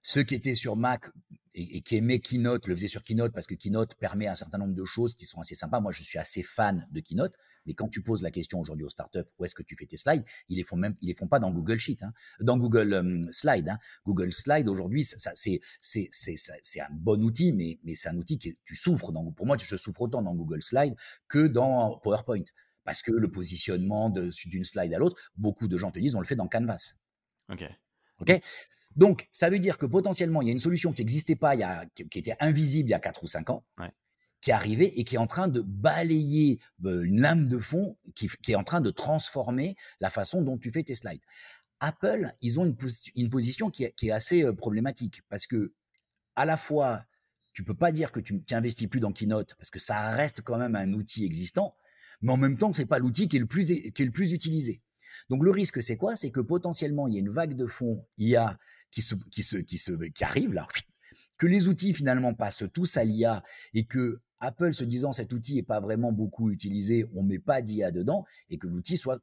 [0.07, 1.09] Ceux qui étaient sur Mac
[1.55, 4.75] et, qui aimaient Keynote le faisaient sur Keynote parce que Keynote permet un certain nombre
[4.75, 5.79] de choses qui sont assez sympas.
[5.79, 7.33] Moi, je suis assez fan de Keynote,
[7.65, 9.97] mais quand tu poses la question aujourd'hui aux startups, où est-ce que tu fais tes
[9.97, 12.93] slides, ils les font même, ils les font pas dans Google Sheet, hein, dans Google
[12.93, 13.67] euh, Slide.
[13.67, 13.79] Hein.
[14.05, 18.37] Google Slide aujourd'hui, ça, c'est c'est c'est un bon outil, mais mais c'est un outil
[18.37, 19.11] que tu souffres.
[19.11, 20.95] Dans, pour moi, je souffre autant dans Google Slide
[21.27, 22.43] que dans PowerPoint
[22.83, 26.27] parce que le positionnement d'une slide à l'autre, beaucoup de gens te disent on le
[26.27, 26.93] fait dans Canvas.
[27.49, 27.67] Ok.
[28.19, 28.39] Ok?
[28.95, 31.59] Donc, ça veut dire que potentiellement, il y a une solution qui n'existait pas, il
[31.59, 33.65] y a, qui était invisible il y a 4 ou 5 ans,
[34.41, 37.97] qui est arrivé et qui est en train de balayer euh, une lame de fond,
[38.13, 41.21] qui, qui est en train de transformer la façon dont tu fais tes slides.
[41.79, 42.77] Apple, ils ont une,
[43.15, 45.73] une position qui est, qui est, assez euh, problématique parce que
[46.35, 47.05] à la fois,
[47.53, 50.57] tu peux pas dire que tu n'investis plus dans Keynote parce que ça reste quand
[50.57, 51.75] même un outil existant,
[52.21, 54.31] mais en même temps, c'est pas l'outil qui est le plus qui est le plus
[54.31, 54.81] utilisé.
[55.29, 56.15] Donc le risque, c'est quoi?
[56.15, 58.57] C'est que potentiellement, il y a une vague de fonds IA
[58.91, 59.55] qui se, qui se,
[60.09, 60.67] qui arrive là,
[61.37, 65.57] que les outils finalement passent tous à l'IA et que Apple se disant cet outil
[65.57, 69.21] est pas vraiment beaucoup utilisé, on met pas d'IA dedans et que l'outil soit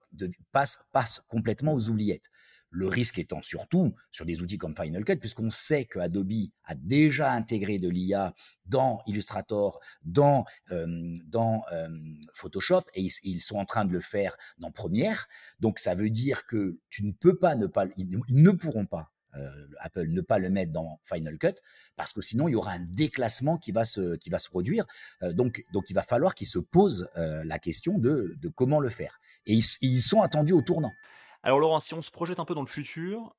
[0.53, 2.31] passe passe complètement aux oubliettes.
[2.75, 6.33] Le risque étant surtout sur des outils comme Final Cut, puisqu'on sait que Adobe
[6.65, 8.33] a déjà intégré de l'IA
[8.65, 11.89] dans Illustrator, dans, euh, dans euh,
[12.33, 15.29] Photoshop, et ils, ils, sont en train de le faire dans Premiere.
[15.61, 19.12] Donc ça veut dire que tu ne peux pas ne pas, ils ne pourront pas
[19.35, 21.55] euh, Apple ne pas le mettre dans Final Cut
[21.97, 24.85] parce que sinon il y aura un déclassement qui va se qui va se produire.
[25.23, 28.81] Euh, donc donc il va falloir qu'ils se posent euh, la question de, de comment
[28.81, 29.21] le faire.
[29.47, 30.93] Et ils, ils, sont attendus au tournant.
[31.43, 33.35] Alors Laurent, si on se projette un peu dans le futur,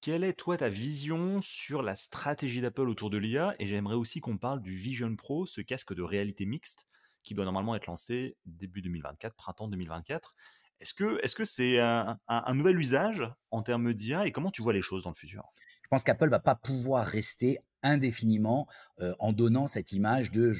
[0.00, 4.20] quelle est toi ta vision sur la stratégie d'Apple autour de l'IA Et j'aimerais aussi
[4.20, 6.84] qu'on parle du Vision Pro, ce casque de réalité mixte
[7.24, 10.34] qui doit normalement être lancé début 2024, printemps 2024.
[10.80, 10.94] Est-ce
[11.34, 14.82] que c'est un, un, un, nouvel usage en termes d'IA et comment tu vois les
[14.82, 15.44] choses dans le futur?
[15.82, 18.66] Je pense qu'Apple va pas pouvoir rester indéfiniment
[19.00, 20.52] euh, en donnant cette image de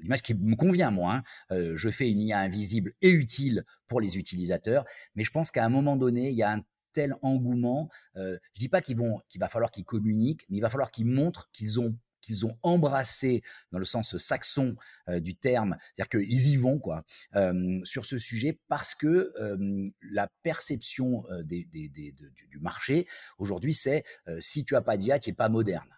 [0.00, 1.16] l'image qui me convient moi.
[1.16, 4.84] Hein, euh, je fais une IA invisible et utile pour les utilisateurs,
[5.14, 7.88] mais je pense qu'à un moment donné, il y a un tel engouement.
[8.16, 10.90] Euh, je dis pas qu'ils vont, qu'il va falloir qu'ils communiquent, mais il va falloir
[10.90, 13.42] qu'ils montrent qu'ils ont qu'ils ont embrassé
[13.72, 14.76] dans le sens saxon
[15.08, 17.04] euh, du terme, c'est-à-dire qu'ils y vont quoi
[17.36, 23.06] euh, sur ce sujet parce que euh, la perception des, des, des, de, du marché
[23.38, 24.04] aujourd'hui c'est
[24.40, 25.88] si tu as pas d'IA, tu n'es pas moderne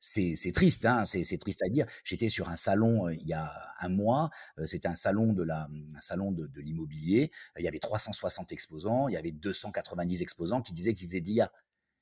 [0.00, 1.86] c'est triste, hein, c'est triste à dire.
[2.04, 4.30] J'étais sur un salon euh, il y a un mois.
[4.58, 7.30] Euh, C'était un salon de la, un salon de, de l'immobilier.
[7.58, 9.08] Il y avait 360 exposants.
[9.08, 11.52] Il y avait 290 exposants qui disaient qu'ils faisaient de l'IA.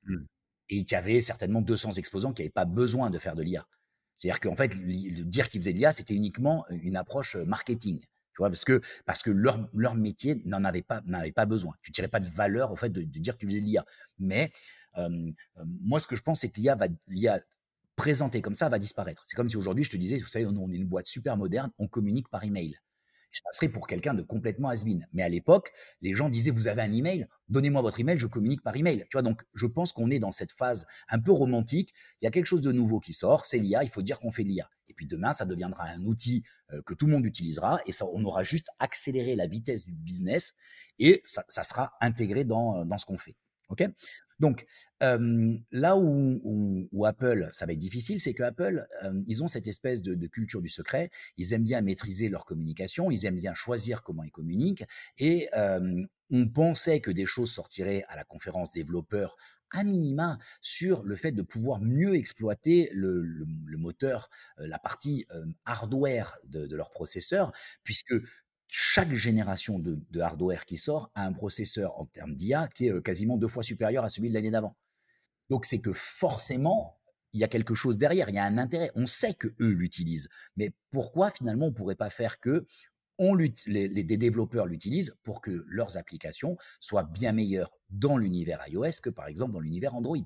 [0.04, 0.24] Mmh.
[0.70, 3.66] Et qu'il y avait certainement 200 exposants qui n'avaient pas besoin de faire de l'IA.
[4.16, 8.00] C'est-à-dire qu'en fait, dire qu'ils faisaient de l'IA, c'était uniquement une approche marketing.
[8.36, 11.74] Parce que, parce que leur, leur métier n'en avait pas, n'avait pas besoin.
[11.82, 13.84] Tu tirais pas de valeur au fait de, dire que tu faisais de l'IA.
[14.18, 14.52] Mais
[14.96, 15.32] euh,
[15.64, 17.40] moi, ce que je pense, c'est que l'IA va, l'IA
[17.96, 19.22] présenté comme ça va disparaître.
[19.26, 21.70] C'est comme si aujourd'hui je te disais, vous savez, on est une boîte super moderne,
[21.78, 22.78] on communique par email.
[23.30, 24.84] Je passerais pour quelqu'un de complètement has.
[25.12, 28.62] Mais à l'époque, les gens disaient, vous avez un email, donnez-moi votre email, je communique
[28.62, 29.04] par email.
[29.10, 31.92] Tu vois, donc je pense qu'on est dans cette phase un peu romantique.
[32.20, 34.32] Il y a quelque chose de nouveau qui sort, c'est l'IA, il faut dire qu'on
[34.32, 34.68] fait l'IA.
[34.88, 38.06] Et puis demain, ça deviendra un outil euh, que tout le monde utilisera et ça,
[38.06, 40.54] on aura juste accéléré la vitesse du business
[40.98, 43.36] et ça, ça sera intégré dans, dans ce qu'on fait.
[43.68, 43.84] OK?
[44.38, 44.66] Donc,
[45.00, 48.86] là où, Apple, ça va être difficile, c'est que Apple,
[49.26, 51.10] ils ont cette espèce de, culture du secret.
[51.36, 54.84] Ils aiment bien maîtriser leur communication, ils aiment bien choisir comment ils communiquent.
[55.18, 55.48] Et
[56.30, 59.36] on pensait que des choses sortiraient à la conférence développeurs
[59.70, 65.26] à minima sur le fait de pouvoir mieux exploiter le moteur, la partie
[65.64, 68.14] hardware de, de, leur processeur, puisque
[68.68, 73.00] chaque génération de, hardware qui sort a un processeur en termes d'IA qui est euh,
[73.00, 74.76] quasiment deux fois supérieur à celui de l'année d'avant.
[75.48, 77.00] Donc c'est que forcément,
[77.32, 78.90] il y a quelque chose derrière, il y a un intérêt.
[78.94, 82.66] On sait que eux l'utilisent, mais pourquoi finalement on pourrait pas faire que
[83.20, 89.00] on les, les, développeurs l'utilisent pour que leurs applications soient bien meilleures dans l'univers iOS
[89.02, 90.18] que par exemple dans l'univers Android?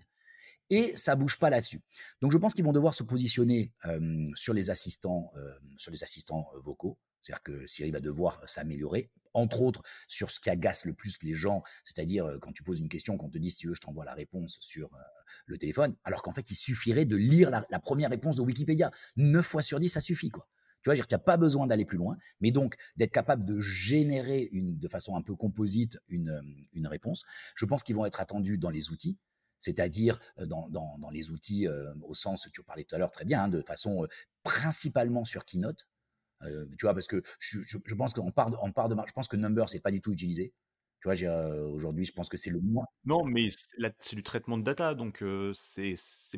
[0.69, 1.81] Et ça bouge pas là-dessus.
[2.21, 6.03] Donc je pense qu'ils vont devoir se positionner euh, sur les assistants, euh, sur les
[6.03, 6.99] assistants vocaux.
[7.23, 11.35] C'est-à-dire que Siri va devoir s'améliorer, entre autres sur ce qui agace le plus les
[11.35, 14.05] gens, c'est-à-dire quand tu poses une question, qu'on te dit si tu veux, je t'envoie
[14.05, 14.99] la réponse sur euh,
[15.47, 18.91] le téléphone, alors qu'en fait, il suffirait de lire la, première réponse de Wikipédia.
[19.17, 20.49] 9 fois sur 10, ça suffit, quoi.
[20.83, 24.51] Tu vois, tu n'as pas besoin d'aller plus loin, mais donc d'être capable de générer
[24.53, 26.43] de façon un peu composite une,
[26.73, 27.23] une réponse.
[27.55, 29.17] Je pense qu'ils vont être attendus dans les outils
[29.63, 33.49] c'est-à-dire dans, les outils euh, au sens, tu parlais tout à l'heure très bien, hein,
[33.49, 34.09] de façon euh,
[34.43, 35.87] principalement sur Keynote.
[36.45, 38.97] Euh, tu vois, parce que je, je, je pense qu'on part, de, on part de,
[39.07, 40.53] je pense que Number c'est pas du tout utilisé.
[41.03, 42.85] Tu vois, euh, aujourd'hui, je pense que c'est le moins.
[43.05, 43.49] Non, mais
[43.99, 45.97] c'est du traitement de data, donc euh, c'est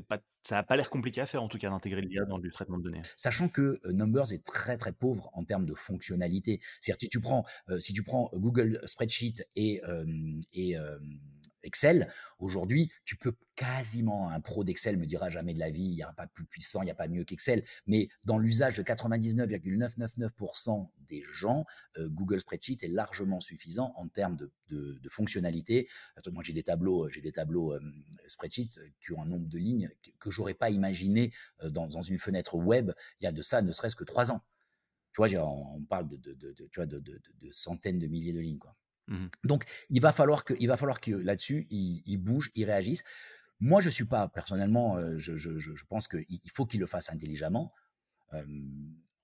[0.09, 2.51] pas, ça n'a pas l'air compliqué à faire en tout cas d'intégrer l'IA dans du
[2.51, 3.03] traitement de données.
[3.19, 6.61] Sachant que euh, Numbers est très très pauvre en termes de fonctionnalité.
[6.81, 7.45] C'est-à-dire si tu prends,
[7.79, 9.83] si tu prends Google Spreadsheet et,
[10.55, 10.77] et
[11.65, 12.09] Excel,
[12.39, 16.05] aujourd'hui, tu peux quasiment, un pro d'Excel me dira jamais de la vie, il n'y
[16.05, 20.91] aura pas plus puissant, il n'y a pas mieux qu'Excel, mais dans l'usage de 99,999%
[21.09, 21.65] des gens,
[21.99, 24.51] euh, Google Spreadsheet est largement suffisant en termes de,
[25.11, 25.89] fonctionnalité.
[26.33, 27.81] Moi, j'ai des tableaux, j'ai des tableaux euh,
[28.27, 32.19] Spreadsheet qui ont un nombre de lignes que, que j'aurais pas imaginé euh, dans, une
[32.19, 32.91] fenêtre web
[33.21, 34.43] il y a de ça ne serait-ce que trois ans.
[35.13, 38.59] Tu vois, on, parle de, de, de, centaines de milliers de lignes.
[38.59, 38.75] Quoi.
[39.09, 42.65] Mmh Donc, il va falloir que, il va falloir que là-dessus, il, il, bouge, il
[42.65, 43.05] réagisse.
[43.61, 47.73] Moi, je suis pas, personnellement, je, je, pense qu'il faut qu'il le fasse intelligemment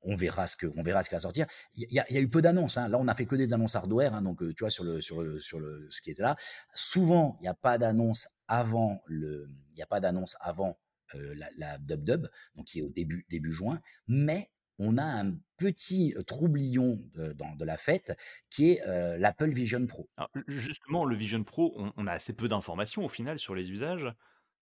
[0.02, 1.46] on verra ce que verra ce qui va sortir.
[1.74, 2.76] Il y, a, eu peu d'annonces.
[2.76, 2.88] Hein.
[2.88, 5.22] Là, on a fait que des annonces hardware, hein, donc tu vois sur le sur
[5.22, 6.36] le sur le ce qui était là.
[6.74, 10.78] Souvent, il n'y a pas d'annonce avant le, il y a pas d'annonce avant
[11.12, 14.50] la, la dub dub, donc qui est au début début juin, mais
[14.80, 18.16] on a un petit troublion de, dans, de la fête
[18.48, 18.82] qui est
[19.18, 20.08] l'Apple Vision Pro.
[20.48, 24.12] justement, le Vision Pro, on a assez peu d'informations au final sur les usages.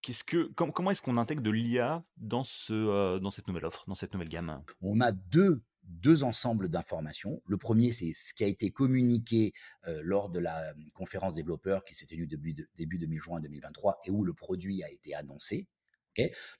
[0.02, 3.94] Qu'est-ce que comment est-ce qu'on intègre de l'IA dans ce, dans cette nouvelle offre, dans
[3.94, 4.62] cette nouvelle gamme?
[4.82, 7.40] On a deux deux ensembles d'informations.
[7.46, 9.52] Le premier, c'est ce qui a été communiqué
[9.86, 14.34] lors de la conférence développeur qui s'est tenue début, début 2020 2023 et où le
[14.34, 15.66] produit a été annoncé.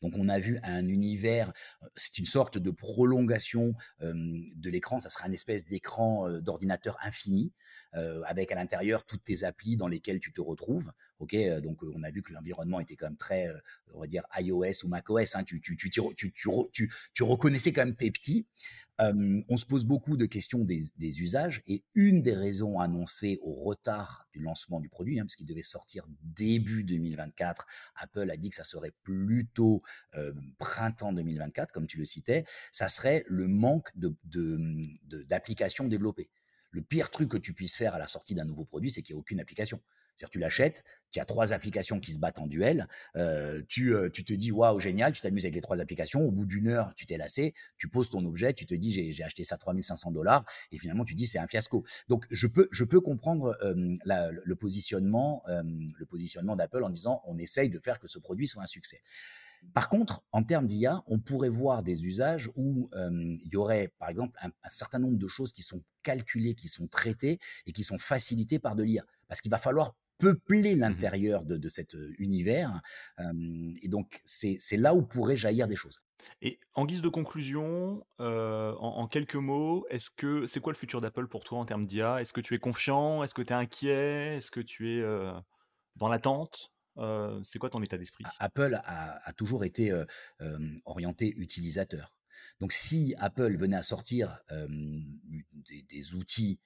[0.03, 1.53] Donc on a vu un univers,
[1.97, 7.53] c'est une sorte de prolongation de l'écran, ça sera un espèce d'écran d'ordinateur infini,
[7.93, 10.93] avec à l'intérieur toutes tes applis dans lesquelles tu te retrouves.
[11.19, 13.49] Ok, donc on a vu que l'environnement était quand même très,
[13.93, 15.35] on va dire iOS ou macOS.
[15.35, 18.47] Hein, tu, tu, tu, tu, tu, reconnaissais quand même tes petits.
[19.01, 24.29] on se pose beaucoup de questions des, usages et une des raisons annoncées au retard
[24.33, 27.67] du lancement du produit, hein, parce qu'il devait sortir début 2024,
[27.97, 29.83] Apple a dit que ça serait plutôt
[30.59, 34.15] printemps 2024, comme tu le citais, ça serait le manque de,
[35.25, 36.31] d'applications de, développées.
[36.71, 39.15] Le pire truc que tu puisses faire à la sortie d'un nouveau produit, c'est qu'il
[39.15, 39.81] n'y a aucune application.
[40.31, 44.25] Tu l'achètes, tu as trois applications qui se battent en duel, euh, tu, euh, tu,
[44.25, 47.07] te dis waouh, génial, tu t'amuses avec les trois applications, au bout d'une heure, tu
[47.07, 50.79] t'es lassé, tu poses ton objet, tu te dis j'ai acheté ça 3500 dollars, et
[50.79, 51.85] finalement, tu dis c'est un fiasco.
[52.09, 57.71] Donc, je peux, je peux comprendre le positionnement, le positionnement d'Apple en disant on essaye
[57.71, 59.03] de faire que ce produit soit un succès.
[59.75, 64.09] Par contre, en termes d'IA, on pourrait voir des usages où il y aurait, par
[64.09, 67.99] exemple, un, certain nombre de choses qui sont calculées, qui sont traitées et qui sont
[67.99, 69.05] facilitées par de l'IA.
[69.27, 72.81] Parce qu'il va falloir peupler mmh l'intérieur de, cet univers.
[73.19, 76.03] et donc, c'est là où pourraient jaillir des choses.
[76.43, 81.29] Et en guise de conclusion, en, quelques mots, est-ce que c'est quoi le futur d'Apple
[81.29, 83.23] pour toi en termes d'IA Est-ce que tu es confiant?
[83.23, 84.37] Est-ce que tu es inquiet?
[84.37, 85.03] Est-ce que tu es
[85.97, 86.73] dans l'attente?
[87.43, 88.25] C'est quoi ton état d'esprit?
[88.39, 89.93] Apple a, toujours été
[90.85, 92.15] orienté utilisateur.
[92.61, 96.61] Donc si Apple venait à sortir des, outils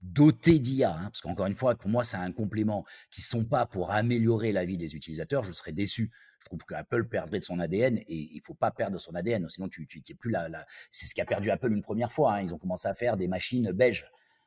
[0.00, 3.44] dotés d'IA, hein, parce qu'encore une fois, pour moi, c'est un complément, qui ne sont
[3.44, 6.10] pas pour améliorer la vie des utilisateurs, je serais déçu.
[6.40, 9.68] Je trouve qu'Apple perdrait de son ADN et il faut pas perdre son ADN, sinon
[9.68, 10.48] tu n'es plus là.
[10.90, 12.34] C'est ce qui a perdu Apple une première fois.
[12.34, 12.42] Hein.
[12.42, 14.06] Ils ont commencé à faire des machines beiges.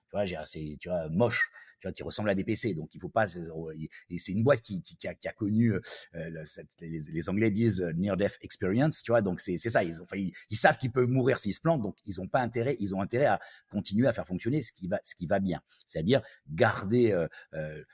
[0.10, 2.74] Tu vois, c'est tu vois, moche tu vois, qui ressemble à des PC.
[2.76, 3.26] Donc, il faut pas.
[4.10, 6.44] Et c'est une boîte qui, qui, a, qui a, connu, euh,
[6.80, 9.22] les, Anglais disent euh, near death experience, tu vois.
[9.22, 9.84] Donc, c'est ça.
[9.84, 11.82] Ils, ont, ils, savent qu'ils peuvent mourir s'ils se plantent.
[11.82, 12.78] Donc, ils ont pas intérêt.
[12.80, 15.62] Ils ont intérêt à continuer à faire fonctionner ce qui va, ce qui va bien.
[15.88, 17.28] C'est-à-dire garder euh,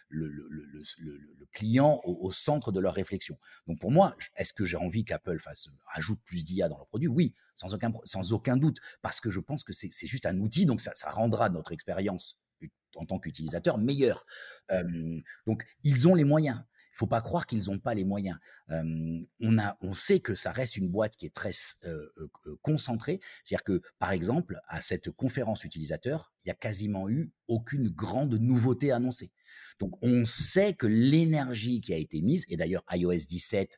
[0.10, 3.40] le, le, le, le, client au, centre de leur réflexion.
[3.68, 7.08] Donc, pour moi, est-ce que j'ai envie qu'Apple fasse ajoute plus d'IA dans leur produit?
[7.08, 10.66] Oui, sans aucun, sans aucun doute, parce que je pense que c'est juste un outil.
[10.66, 12.38] Donc, ça, ça rendra notre expérience
[12.96, 14.26] en tant qu'utilisateur meilleur.
[15.46, 16.62] donc, ils ont les moyens.
[16.98, 18.40] Il faut pas croire qu'ils n'ont pas les moyens.
[18.70, 21.52] on, a, on sait que ça reste une boîte qui est très
[22.64, 23.20] concentrée.
[23.44, 28.34] C'est-à-dire que, par exemple, à cette conférence utilisateur, il y a quasiment eu aucune grande
[28.34, 29.32] nouveauté annoncée.
[29.80, 33.78] Donc, on sait que l'énergie qui a été mise, et d'ailleurs iOS 17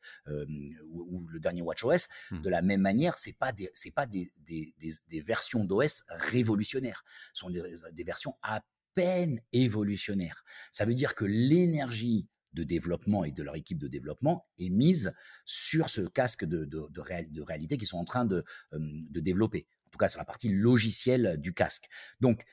[0.87, 2.41] ou, le dernier WatchOS, mmh.
[2.41, 7.03] de la même manière, c'est pas des, c'est pas des, des, des, versions d'OS révolutionnaires.
[7.33, 8.63] Ce sont des, des versions à
[8.93, 10.45] peine évolutionnaire.
[10.71, 15.13] Ça veut dire que l'énergie de développement et de leur équipe de développement est mise
[15.45, 19.67] sur ce casque de, de, réalité qu'ils sont en train de, de développer.
[19.87, 21.87] En tout cas, sur la partie logicielle du casque.
[22.19, 22.45] Donc,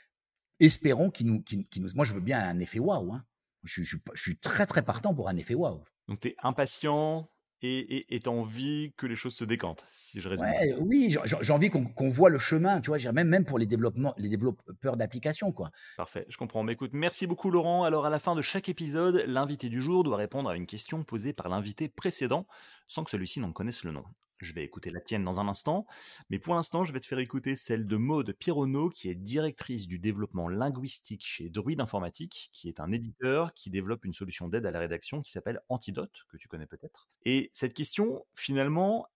[0.61, 1.45] espérons qu'ils nous,
[1.77, 1.89] nous...
[1.95, 3.13] Moi, je veux bien un effet waouh.
[3.13, 3.25] Hein.
[3.63, 5.85] Je, je, je, suis très, très partant pour un effet waouh.
[6.09, 7.31] Donc, tu es impatient,
[7.63, 10.47] et et envie que les choses se décantent, si je résume
[10.81, 13.13] oui, j'ai envie qu'on voit le chemin, tu vois?
[13.13, 15.71] même même pour les développements les développeurs d'applications, quoi.
[15.97, 16.63] Parfait, je comprends.
[16.63, 17.85] Mais écoute, merci beaucoup Laurent.
[17.85, 21.03] Alors à la fin de chaque épisode, l'invité du jour doit répondre à une question
[21.05, 22.47] posée par l'invité précédent,
[22.89, 24.05] sans que celui-ci n'en connaisse le nom.
[24.41, 25.87] Je vais écouter la tienne dans un instant,
[26.29, 29.87] mais pour l'instant, je vais te faire écouter celle de Maude Pironneau, qui est directrice
[29.87, 34.67] du développement linguistique chez Druide Informatique, qui est un éditeur qui développe une solution d'aide
[34.67, 37.09] à la rédaction qui s'appelle Antidote, que tu connais peut-être.
[37.25, 39.07] Et cette question, finalement,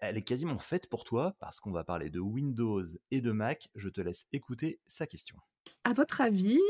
[0.00, 3.68] elle, est quasiment faite pour toi, parce qu'on va parler de Windows et de Mac.
[3.74, 5.36] Je te laisse écouter sa question.
[5.84, 6.60] À votre avis,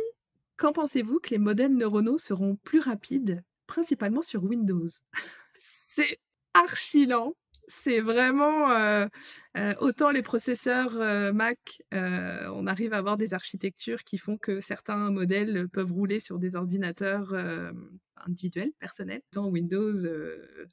[0.56, 4.88] quand pensez-vous que les modèles neuronaux seront plus rapides, principalement sur Windows?
[5.60, 6.20] C'est
[6.54, 7.34] archi lent
[7.72, 9.08] C'est vraiment, heu
[9.56, 14.60] heu, autant les processeurs, heu, Mac, on arrive à avoir des architectures qui font que
[14.60, 17.32] certains modèles peuvent rouler sur des ordinateurs,
[18.16, 19.22] individuels, personnels.
[19.32, 19.94] Autant Windows,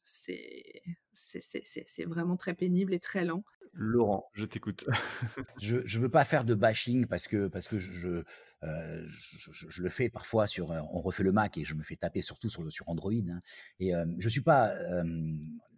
[0.03, 0.81] c'est
[1.13, 3.43] c'est c'est c'est c'est vraiment très pénible et très lent.
[3.73, 4.85] Laurent, je t'écoute.
[5.59, 8.07] Je je veux pas faire de bashing parce que parce que je je,
[8.63, 11.83] heu, je je je le fais parfois sur, on refait le Mac et je me
[11.83, 13.41] fais taper surtout sur le sur Android, hein
[13.79, 14.73] et je suis pas,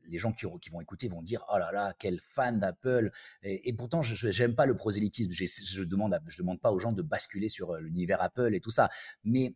[0.10, 3.12] les gens qui vont écouter vont dire: «Oh là là, quel fan d'Apple»
[3.44, 5.32] et pourtant je j'aime pas le prosélytisme.
[5.32, 8.72] Je demande je demande pas aux gens de basculer sur, heu, l'univers Apple et tout
[8.72, 8.90] ça.
[9.24, 9.56] Mais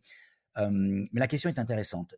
[0.56, 2.14] mais la question est intéressante.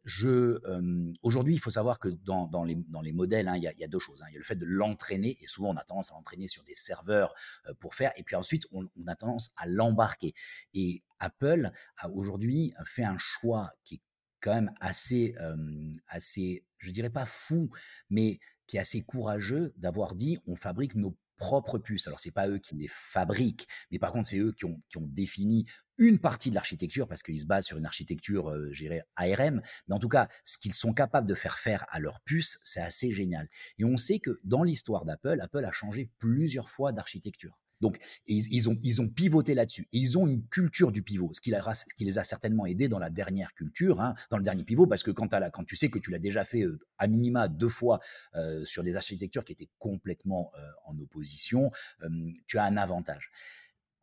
[1.23, 3.89] Aujourd'hui, il faut savoir que dans dans les dans les modèles, hein, il y a
[3.89, 4.27] 2 choses, hein.
[4.31, 6.63] Il y a le fait de l'entraîner et souvent on a tendance à l'entraîner sur
[6.65, 7.35] des serveurs,
[7.69, 10.35] heu, pour faire et puis ensuite on on a tendance à l'embarquer
[10.75, 14.01] et Apple a aujourd'hui fait un choix qui est
[14.47, 17.71] quand même assez, hem, assez, je dirais pas fou,
[18.11, 18.39] mais
[18.69, 22.07] qui est assez courageux d'avoir dit: «On fabrique nos propres puces».
[22.07, 24.99] Alors c'est pas eux qui les fabriquent, mais par contre c'est eux qui ont qui
[24.99, 25.67] ont défini
[25.99, 29.63] une partie de l'architecture, parce qu'ils se basent sur une architecture, heu, je dirais ARM,
[29.89, 32.81] mais en tout cas, ce qu'ils sont capables de faire faire à leurs puces, c'est
[32.83, 33.49] assez génial.
[33.79, 37.59] Et on sait que dans l'histoire d'Apple, Apple a changé plusieurs fois d'architecture.
[37.81, 39.89] Donc, ils, ont, ils ont pivoté là-dessus.
[39.93, 41.51] Ils ont une culture du pivot, ce qui,
[42.05, 45.11] les a certainement aidés dans la dernière culture, hein, dans le dernier pivot, parce que
[45.11, 45.29] quand,
[45.67, 48.01] tu sais que tu l'as déjà fait euh, à minima deux fois
[48.35, 51.71] euh, sur des architectures qui étaient complètement euh, en opposition,
[52.47, 53.31] tu as un avantage.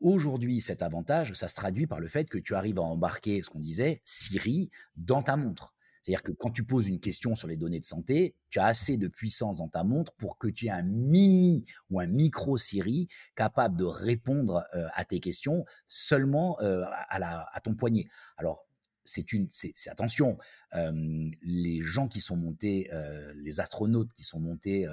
[0.01, 3.49] Aujourd'hui, cet avantage, ça se traduit par le fait que tu arrives à embarquer, ce
[3.49, 5.73] qu'on disait, Siri dans ta montre.
[6.03, 8.97] C'est-à-dire que quand tu poses une question sur les données de santé, tu as assez
[8.97, 13.07] de puissance dans ta montre pour que tu aies un mini ou un micro Siri
[13.35, 18.07] capable de répondre euh, à tes questions seulement euh, à, ton poignet.
[18.35, 18.67] Alors,
[19.05, 20.37] c'est une, c'est attention,
[20.73, 24.87] les gens qui sont montés, euh, les astronautes qui sont montés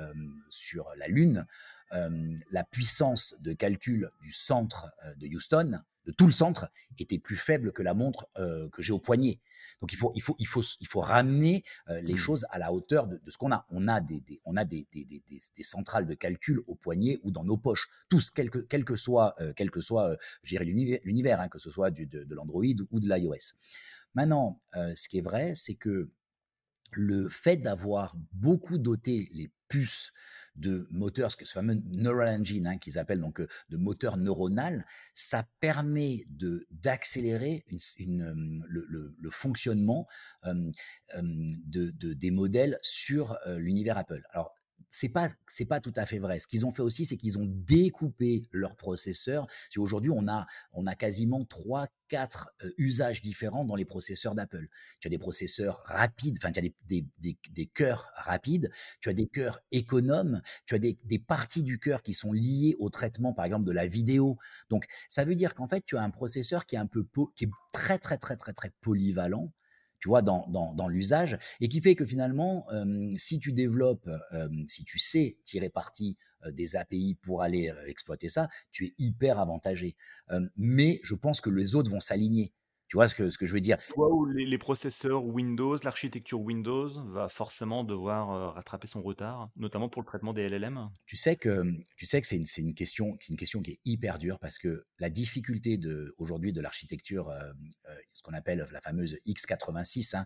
[0.48, 1.46] sur la Lune,
[1.92, 7.72] la puissance de calcul du centre de Houston, de tout le centre, était plus faible
[7.72, 9.40] que la montre euh, que j'ai au poignet.
[9.80, 12.18] Donc il faut, il faut, il faut, il faut ramener euh, les Mmh.
[12.18, 13.66] choses à la hauteur de, de ce qu'on a.
[13.70, 17.30] On a des, des on a des, des, des, centrales de calcul au poignet ou
[17.30, 20.16] dans nos poches, tous, quel que, quel que soit, euh, quel que soit, euh,
[21.04, 23.54] l'univers, hein, que ce soit du, de, de l'Android ou de l'iOS.
[24.14, 26.10] Maintenant, ce qui est vrai, c'est que
[26.90, 30.12] le fait d'avoir beaucoup doté les puces
[30.60, 36.24] de moteurs, ce fameux neural engine hein, qu'ils appellent donc de moteur neuronal, ça permet
[36.28, 37.64] de d'accélérer
[37.98, 40.06] une, le, fonctionnement
[40.44, 40.70] euh,
[41.16, 41.22] euh,
[41.66, 44.22] de, de, des modèles sur euh, l'univers Apple.
[44.90, 46.38] C'est pas c'est pas tout à fait vrai.
[46.40, 49.46] Ce qu'ils ont fait aussi, c'est qu'ils ont découpé leur processeur.
[49.70, 54.34] Si aujourd'hui on a on a quasiment trois quatre euh, usages différents dans les processeurs
[54.34, 54.68] d'Apple.
[55.00, 58.70] Tu as des processeurs rapides, enfin tu as des, des, des, des cœurs rapides,
[59.00, 62.74] tu as des cœurs économes, tu as des, des parties du cœur qui sont liées
[62.80, 64.38] au traitement, par exemple de la vidéo.
[64.70, 67.44] Donc ça veut dire qu'en fait tu as un processeur qui est un peu qui
[67.44, 69.52] est très très très très très polyvalent
[70.00, 72.66] tu vois, dans, dans, dans l'usage, et qui fait que finalement,
[73.16, 74.08] si tu développes,
[74.66, 76.16] si tu sais tirer parti
[76.48, 79.96] des API pour aller exploiter ça, tu es hyper avantagé.
[80.56, 82.52] Mais je pense que les autres vont s'aligner.
[82.90, 83.78] Tu vois ce que, ce que je veux dire?
[83.96, 89.88] Wow, les, les, processeurs Windows, l'architecture Windows va forcément devoir euh, rattraper son retard, notamment
[89.88, 90.90] pour le traitement des LLM.
[91.06, 91.62] Tu sais que
[91.96, 94.84] tu sais que c'est une, une question une question qui est hyper dure parce que
[94.98, 95.78] la difficulté
[96.18, 97.52] aujourd'hui de l'architecture, euh,
[97.88, 100.24] euh, ce qu'on appelle la fameuse x86, hein,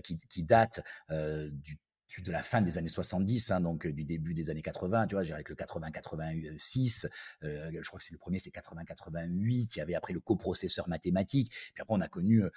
[0.00, 1.76] qui, qui, date du
[2.18, 5.24] de la fin des années 70, hein, donc du début des années 80, tu vois,
[5.32, 7.06] avec le 80-86,
[7.42, 9.28] euh, je crois que c'est le premier, c'est 80-88,
[9.74, 12.50] il y avait après le coprocesseur mathématique, puis après on a connu, euh,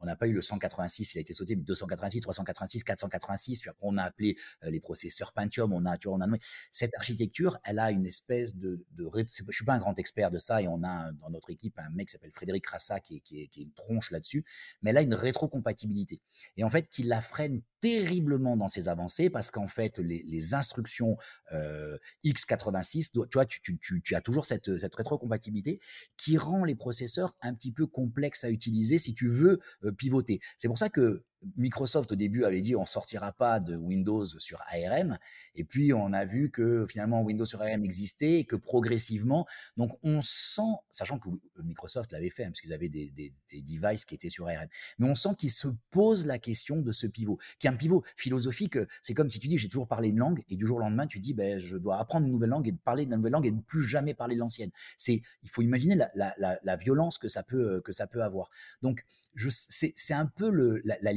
[0.00, 3.70] on n'a pas eu le 186, il a été sauté, mais 286, 386, 486, puis
[3.70, 6.38] après on a appelé euh, les processeurs Pentium, on a, tu vois, on a
[6.70, 10.38] cette architecture, elle a une espèce de, de je suis pas un grand expert de
[10.38, 13.20] ça, et on a dans notre équipe un mec qui s'appelle Frédéric Rassa qui est,
[13.20, 14.44] qui est, qui est une tronche là-dessus,
[14.82, 16.20] mais elle a une rétrocompatibilité,
[16.56, 21.16] et en fait qui la freine terriblement dans ses avancées parce qu'en fait les, instructions
[21.52, 25.80] euh, x86 tu vois tu, as toujours cette, cette rétrocompatibilité
[26.16, 30.40] qui rend les processeurs un petit peu complexes à utiliser si tu veux euh, pivoter.
[30.56, 31.24] C'est pour ça que
[31.56, 35.18] Microsoft au début avait dit on sortira pas de Windows sur ARM
[35.54, 39.98] et puis on a vu que finalement Windows sur ARM existait et que progressivement donc
[40.02, 41.28] on sent sachant que
[41.62, 43.32] Microsoft l'avait fait hein, parce qu'ils avaient des, des,
[43.62, 44.68] devices qui étaient sur ARM
[44.98, 48.04] mais on sent qu'ils se posent la question de ce pivot qui est un pivot
[48.16, 48.78] philosophique.
[49.02, 51.06] C'est comme si tu dis j'ai toujours parlé une langue et du jour au lendemain
[51.06, 53.46] tu dis ben je dois apprendre une nouvelle langue et parler de la nouvelle langue
[53.46, 54.70] et ne plus jamais parler de l'ancienne.
[54.96, 58.50] C'est il faut imaginer la, la, violence que ça peut que ça peut avoir.
[58.82, 59.04] Donc
[59.50, 61.12] c'est un peu le, la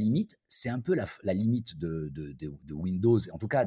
[0.49, 2.11] c'est un peu la, limite de,
[2.71, 3.65] Windows, en tout cas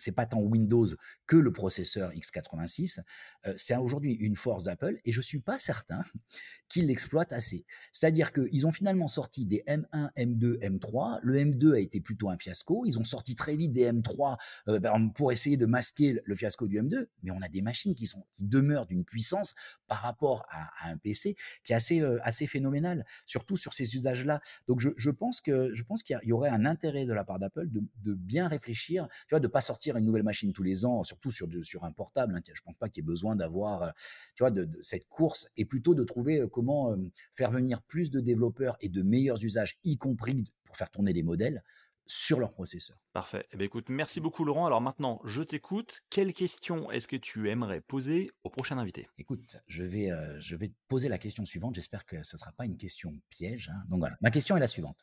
[0.00, 0.86] c'est pas tant Windows
[1.26, 3.00] que le processeur x86.
[3.46, 6.04] Euh, c'est aujourd'hui une force d'Apple et je suis pas certain
[6.68, 7.66] qu'ils l'exploitent assez.
[7.92, 11.18] C'est-à-dire qu'ils ont finalement sorti des M1, M2, M3.
[11.22, 12.84] Le M2 a été plutôt un fiasco.
[12.86, 14.38] Ils ont sorti très vite des M3
[14.68, 14.80] euh,
[15.14, 17.06] pour essayer de masquer le fiasco du M2.
[17.22, 18.08] Mais on a des machines qui
[18.40, 19.54] demeurent d'une puissance
[19.86, 24.40] par rapport à, un PC qui est assez euh, assez phénoménal, surtout sur ces usages-là.
[24.68, 27.68] Donc je, pense que je pense qu'il y, aurait un intérêt de la part d'Apple
[27.68, 31.04] de, de, bien réfléchir, tu vois, de pas sortir une nouvelle machine tous les ans,
[31.04, 32.34] surtout sur un portable.
[32.34, 32.40] Hein.
[32.52, 33.90] Je pense pas qu'il y ait besoin d'avoir, euh,
[34.34, 36.96] tu vois, de, cette course et plutôt de trouver comment
[37.34, 41.22] faire venir plus de développeurs et de meilleurs usages, y compris pour faire tourner les
[41.22, 41.62] modèles
[42.10, 42.98] sur leur processeur.
[43.12, 43.46] Parfait.
[43.52, 44.66] Eh bien, écoute, merci beaucoup Laurent.
[44.66, 46.00] Alors maintenant, je t'écoute.
[46.10, 49.08] Quelle question est-ce que tu aimerais poser au prochain invité?
[49.16, 51.76] Écoute, je vais, euh, je vais te poser la question suivante.
[51.76, 53.70] J'espère que ce ne sera pas une question piège.
[53.72, 53.84] Hein.
[53.88, 54.98] Donc voilà, ma question est la suivante.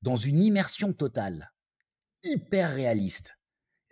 [0.00, 1.52] Dans une immersion totale,
[2.22, 3.36] hyper réaliste,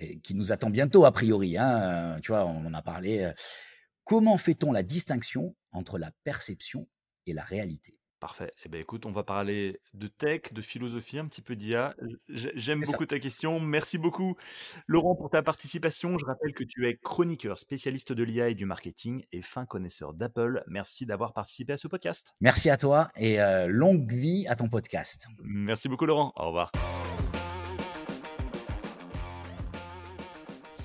[0.01, 3.33] et qui nous attend bientôt a priori, hein, tu vois, on en a parlé, euh,
[4.05, 6.89] comment fait-on la distinction entre la perception
[7.27, 8.01] et la réalité?
[8.21, 8.53] Parfait.
[8.67, 11.97] Eh bien, écoute, on va parler de tech, de philosophie, un petit peu d'IA.
[12.29, 13.59] J'aime beaucoup ta question.
[13.61, 14.37] Merci beaucoup,
[14.87, 16.19] Laurent, pour ta participation.
[16.19, 20.13] Je rappelle que tu es chroniqueur, spécialiste de l'IA et du marketing et fin connaisseur
[20.13, 20.63] d'Apple.
[20.67, 22.35] Merci d'avoir participé à ce podcast.
[22.43, 25.27] Merci à toi et euh, longue vie à ton podcast.
[25.43, 26.35] Merci beaucoup, Laurent.
[26.37, 26.71] Au revoir.